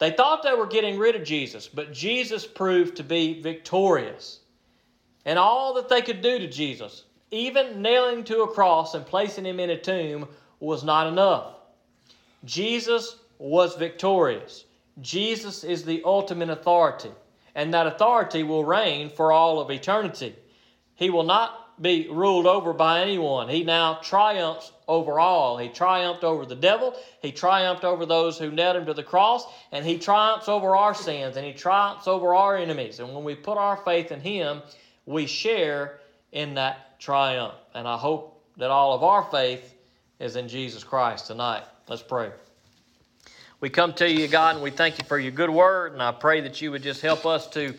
They 0.00 0.10
thought 0.10 0.42
they 0.42 0.54
were 0.54 0.66
getting 0.66 0.98
rid 0.98 1.14
of 1.14 1.24
Jesus, 1.24 1.68
but 1.68 1.92
Jesus 1.92 2.44
proved 2.44 2.96
to 2.96 3.04
be 3.04 3.40
victorious. 3.40 4.40
And 5.24 5.38
all 5.38 5.74
that 5.74 5.88
they 5.88 6.02
could 6.02 6.20
do 6.20 6.40
to 6.40 6.48
Jesus, 6.48 7.04
even 7.30 7.80
nailing 7.80 8.24
to 8.24 8.42
a 8.42 8.52
cross 8.52 8.94
and 8.94 9.06
placing 9.06 9.46
him 9.46 9.60
in 9.60 9.70
a 9.70 9.80
tomb, 9.80 10.28
was 10.58 10.82
not 10.82 11.06
enough. 11.06 11.54
Jesus 12.44 13.16
was 13.38 13.76
victorious. 13.76 14.64
Jesus 15.00 15.62
is 15.62 15.84
the 15.84 16.02
ultimate 16.04 16.50
authority, 16.50 17.10
and 17.54 17.72
that 17.72 17.86
authority 17.86 18.42
will 18.42 18.64
reign 18.64 19.08
for 19.08 19.30
all 19.30 19.60
of 19.60 19.70
eternity. 19.70 20.34
He 20.96 21.10
will 21.10 21.22
not 21.22 21.63
be 21.80 22.08
ruled 22.08 22.46
over 22.46 22.72
by 22.72 23.00
anyone. 23.00 23.48
He 23.48 23.64
now 23.64 23.94
triumphs 24.02 24.72
over 24.86 25.18
all. 25.18 25.58
He 25.58 25.68
triumphed 25.68 26.24
over 26.24 26.46
the 26.46 26.54
devil, 26.54 26.94
he 27.20 27.32
triumphed 27.32 27.84
over 27.84 28.06
those 28.06 28.38
who 28.38 28.50
nailed 28.50 28.76
him 28.76 28.86
to 28.86 28.94
the 28.94 29.02
cross, 29.02 29.44
and 29.72 29.84
he 29.84 29.98
triumphs 29.98 30.48
over 30.48 30.76
our 30.76 30.94
sins, 30.94 31.36
and 31.36 31.46
he 31.46 31.52
triumphs 31.52 32.06
over 32.06 32.34
our 32.34 32.56
enemies. 32.56 33.00
And 33.00 33.14
when 33.14 33.24
we 33.24 33.34
put 33.34 33.58
our 33.58 33.76
faith 33.78 34.12
in 34.12 34.20
him, 34.20 34.62
we 35.06 35.26
share 35.26 36.00
in 36.32 36.54
that 36.54 37.00
triumph. 37.00 37.54
And 37.74 37.88
I 37.88 37.96
hope 37.96 38.42
that 38.56 38.70
all 38.70 38.94
of 38.94 39.02
our 39.02 39.24
faith 39.24 39.74
is 40.20 40.36
in 40.36 40.48
Jesus 40.48 40.84
Christ 40.84 41.26
tonight. 41.26 41.64
Let's 41.88 42.02
pray. 42.02 42.30
We 43.60 43.70
come 43.70 43.94
to 43.94 44.10
you, 44.10 44.28
God, 44.28 44.56
and 44.56 44.64
we 44.64 44.70
thank 44.70 44.98
you 44.98 45.04
for 45.04 45.18
your 45.18 45.32
good 45.32 45.50
word, 45.50 45.92
and 45.92 46.02
I 46.02 46.12
pray 46.12 46.42
that 46.42 46.60
you 46.60 46.70
would 46.70 46.82
just 46.82 47.00
help 47.00 47.24
us 47.24 47.46
to, 47.50 47.74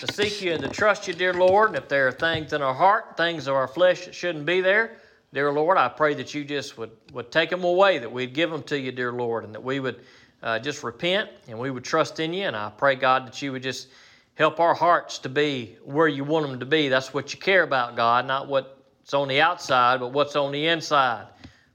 to 0.00 0.12
seek 0.12 0.40
you 0.42 0.52
and 0.52 0.62
to 0.62 0.68
trust 0.68 1.06
you, 1.06 1.14
dear 1.14 1.34
Lord. 1.34 1.68
And 1.68 1.76
if 1.76 1.88
there 1.88 2.08
are 2.08 2.12
things 2.12 2.52
in 2.52 2.62
our 2.62 2.74
heart, 2.74 3.16
things 3.16 3.46
of 3.46 3.54
our 3.54 3.68
flesh 3.68 4.06
that 4.06 4.14
shouldn't 4.14 4.46
be 4.46 4.60
there, 4.60 4.96
dear 5.32 5.52
Lord, 5.52 5.76
I 5.76 5.88
pray 5.88 6.14
that 6.14 6.34
you 6.34 6.44
just 6.44 6.78
would, 6.78 6.90
would 7.12 7.30
take 7.30 7.50
them 7.50 7.64
away, 7.64 7.98
that 7.98 8.10
we'd 8.10 8.34
give 8.34 8.50
them 8.50 8.62
to 8.64 8.78
you, 8.78 8.92
dear 8.92 9.12
Lord, 9.12 9.44
and 9.44 9.54
that 9.54 9.62
we 9.62 9.80
would 9.80 10.00
uh, 10.42 10.58
just 10.58 10.82
repent 10.82 11.28
and 11.48 11.58
we 11.58 11.70
would 11.70 11.84
trust 11.84 12.18
in 12.20 12.32
you. 12.32 12.44
And 12.44 12.56
I 12.56 12.70
pray, 12.70 12.94
God, 12.94 13.26
that 13.26 13.40
you 13.42 13.52
would 13.52 13.62
just 13.62 13.88
help 14.34 14.58
our 14.58 14.74
hearts 14.74 15.18
to 15.18 15.28
be 15.28 15.76
where 15.84 16.08
you 16.08 16.24
want 16.24 16.48
them 16.48 16.60
to 16.60 16.66
be. 16.66 16.88
That's 16.88 17.12
what 17.12 17.32
you 17.34 17.38
care 17.38 17.62
about, 17.62 17.94
God, 17.94 18.26
not 18.26 18.48
what's 18.48 19.12
on 19.12 19.28
the 19.28 19.40
outside, 19.40 20.00
but 20.00 20.12
what's 20.12 20.34
on 20.34 20.50
the 20.50 20.66
inside. 20.66 21.26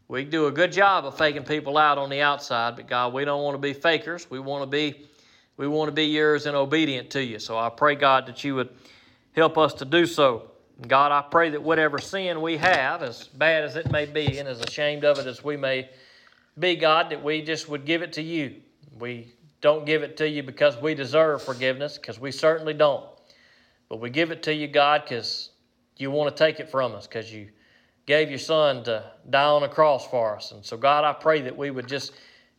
We 0.08 0.24
do 0.24 0.48
a 0.48 0.52
good 0.52 0.72
job 0.72 1.06
of 1.06 1.18
faking 1.18 1.44
people 1.44 1.78
out 1.78 1.98
on 1.98 2.10
the 2.10 2.22
outside, 2.22 2.76
but 2.76 2.88
God, 2.88 3.14
we 3.14 3.26
don't 3.26 3.44
want 3.44 3.56
to 3.56 3.60
be 3.60 3.74
fakers. 3.74 4.30
We 4.30 4.40
want 4.40 4.64
to 4.64 4.68
be 4.68 5.06
we 5.58 5.68
want 5.68 5.88
to 5.88 5.94
be 5.94 6.06
yours 6.06 6.46
and 6.46 6.56
obedient 6.56 7.10
to 7.12 7.24
you. 7.24 7.40
So 7.40 7.58
I 7.58 7.70
pray, 7.70 7.96
God, 7.96 8.26
that 8.28 8.44
you 8.44 8.56
would 8.56 8.70
help 9.34 9.58
us 9.58 9.74
to 9.76 9.86
do 9.86 10.06
so. 10.06 10.52
God, 10.88 11.12
I 11.12 11.22
pray 11.22 11.52
that 11.52 11.64
whatever 11.64 11.98
sin 12.00 12.42
we 12.42 12.58
have, 12.58 13.02
as 13.02 13.28
bad 13.28 13.64
as 13.64 13.76
it 13.78 13.90
may 13.90 14.06
be 14.06 14.40
and 14.40 14.48
as 14.48 14.60
ashamed 14.60 15.06
of 15.06 15.18
it 15.20 15.26
as 15.26 15.44
we 15.44 15.56
may 15.56 15.90
be, 16.60 16.76
God, 16.76 17.10
that 17.12 17.24
we 17.24 17.42
just 17.42 17.70
would 17.70 17.86
give 17.86 18.02
it 18.02 18.14
to 18.14 18.22
you. 18.22 18.56
We 19.00 19.34
don't 19.62 19.86
give 19.86 20.04
it 20.04 20.18
to 20.18 20.28
you 20.28 20.44
because 20.44 20.78
we 20.78 20.94
deserve 20.94 21.42
forgiveness, 21.42 21.98
because 21.98 22.20
we 22.20 22.32
certainly 22.32 22.74
don't. 22.74 23.06
But 23.88 24.02
we 24.02 24.10
give 24.10 24.32
it 24.32 24.44
to 24.44 24.54
you, 24.54 24.68
God, 24.68 25.04
because 25.04 25.52
you 25.98 26.12
want 26.12 26.36
to 26.36 26.44
take 26.44 26.60
it 26.60 26.70
from 26.70 26.94
us, 26.94 27.08
because 27.08 27.32
you 27.32 27.50
gave 28.06 28.30
your 28.30 28.40
son 28.40 28.84
to 28.84 29.12
die 29.30 29.44
on 29.44 29.64
a 29.64 29.70
cross 29.70 30.06
for 30.08 30.36
us. 30.36 30.52
And 30.52 30.64
so, 30.64 30.76
God, 30.76 31.06
I 31.06 31.14
pray 31.14 31.42
that 31.42 31.56
we 31.56 31.72
would 31.72 31.88
just 31.88 32.12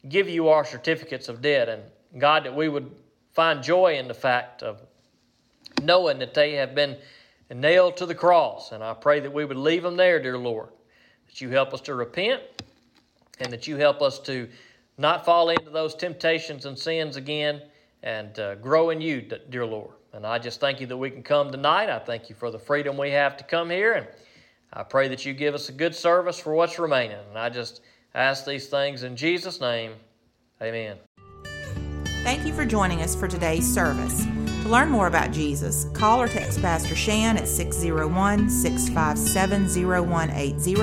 give 0.08 0.28
you 0.28 0.48
our 0.48 0.64
certificates 0.64 1.28
of 1.28 1.42
debt. 1.42 1.68
And, 1.68 1.82
God, 2.18 2.44
that 2.44 2.54
we 2.54 2.68
would 2.68 2.90
find 3.32 3.62
joy 3.62 3.98
in 3.98 4.08
the 4.08 4.14
fact 4.14 4.62
of 4.62 4.80
knowing 5.82 6.18
that 6.18 6.34
they 6.34 6.52
have 6.54 6.74
been 6.74 6.96
nailed 7.54 7.96
to 7.98 8.06
the 8.06 8.14
cross. 8.14 8.72
And 8.72 8.82
I 8.82 8.94
pray 8.94 9.20
that 9.20 9.32
we 9.32 9.44
would 9.44 9.56
leave 9.56 9.82
them 9.82 9.96
there, 9.96 10.20
dear 10.20 10.38
Lord, 10.38 10.70
that 11.26 11.40
you 11.40 11.50
help 11.50 11.74
us 11.74 11.80
to 11.82 11.94
repent 11.94 12.42
and 13.40 13.52
that 13.52 13.66
you 13.66 13.76
help 13.76 14.02
us 14.02 14.18
to 14.20 14.48
not 14.98 15.24
fall 15.24 15.50
into 15.50 15.70
those 15.70 15.94
temptations 15.94 16.64
and 16.64 16.78
sins 16.78 17.16
again 17.16 17.62
and 18.02 18.38
uh, 18.38 18.54
grow 18.56 18.90
in 18.90 19.00
you, 19.00 19.20
dear 19.50 19.66
Lord. 19.66 19.90
And 20.12 20.26
I 20.26 20.38
just 20.38 20.60
thank 20.60 20.80
you 20.80 20.86
that 20.86 20.96
we 20.96 21.10
can 21.10 21.22
come 21.22 21.50
tonight. 21.52 21.90
I 21.90 21.98
thank 21.98 22.30
you 22.30 22.34
for 22.34 22.50
the 22.50 22.58
freedom 22.58 22.96
we 22.96 23.10
have 23.10 23.36
to 23.36 23.44
come 23.44 23.68
here. 23.68 23.92
And 23.94 24.06
I 24.72 24.82
pray 24.82 25.08
that 25.08 25.26
you 25.26 25.34
give 25.34 25.54
us 25.54 25.68
a 25.68 25.72
good 25.72 25.94
service 25.94 26.38
for 26.38 26.54
what's 26.54 26.78
remaining. 26.78 27.18
And 27.28 27.38
I 27.38 27.50
just 27.50 27.82
ask 28.14 28.46
these 28.46 28.68
things 28.68 29.02
in 29.02 29.16
Jesus' 29.16 29.60
name. 29.60 29.92
Amen. 30.62 31.05
Thank 32.26 32.44
you 32.44 32.52
for 32.52 32.66
joining 32.66 33.00
us 33.02 33.14
for 33.14 33.28
today's 33.28 33.72
service. 33.72 34.26
To 34.62 34.68
learn 34.68 34.88
more 34.88 35.06
about 35.06 35.30
Jesus, 35.30 35.84
call 35.92 36.20
or 36.20 36.26
text 36.26 36.60
Pastor 36.60 36.96
Shan 36.96 37.36
at 37.36 37.46
601 37.46 38.50
657 38.50 39.86
0180 39.86 40.74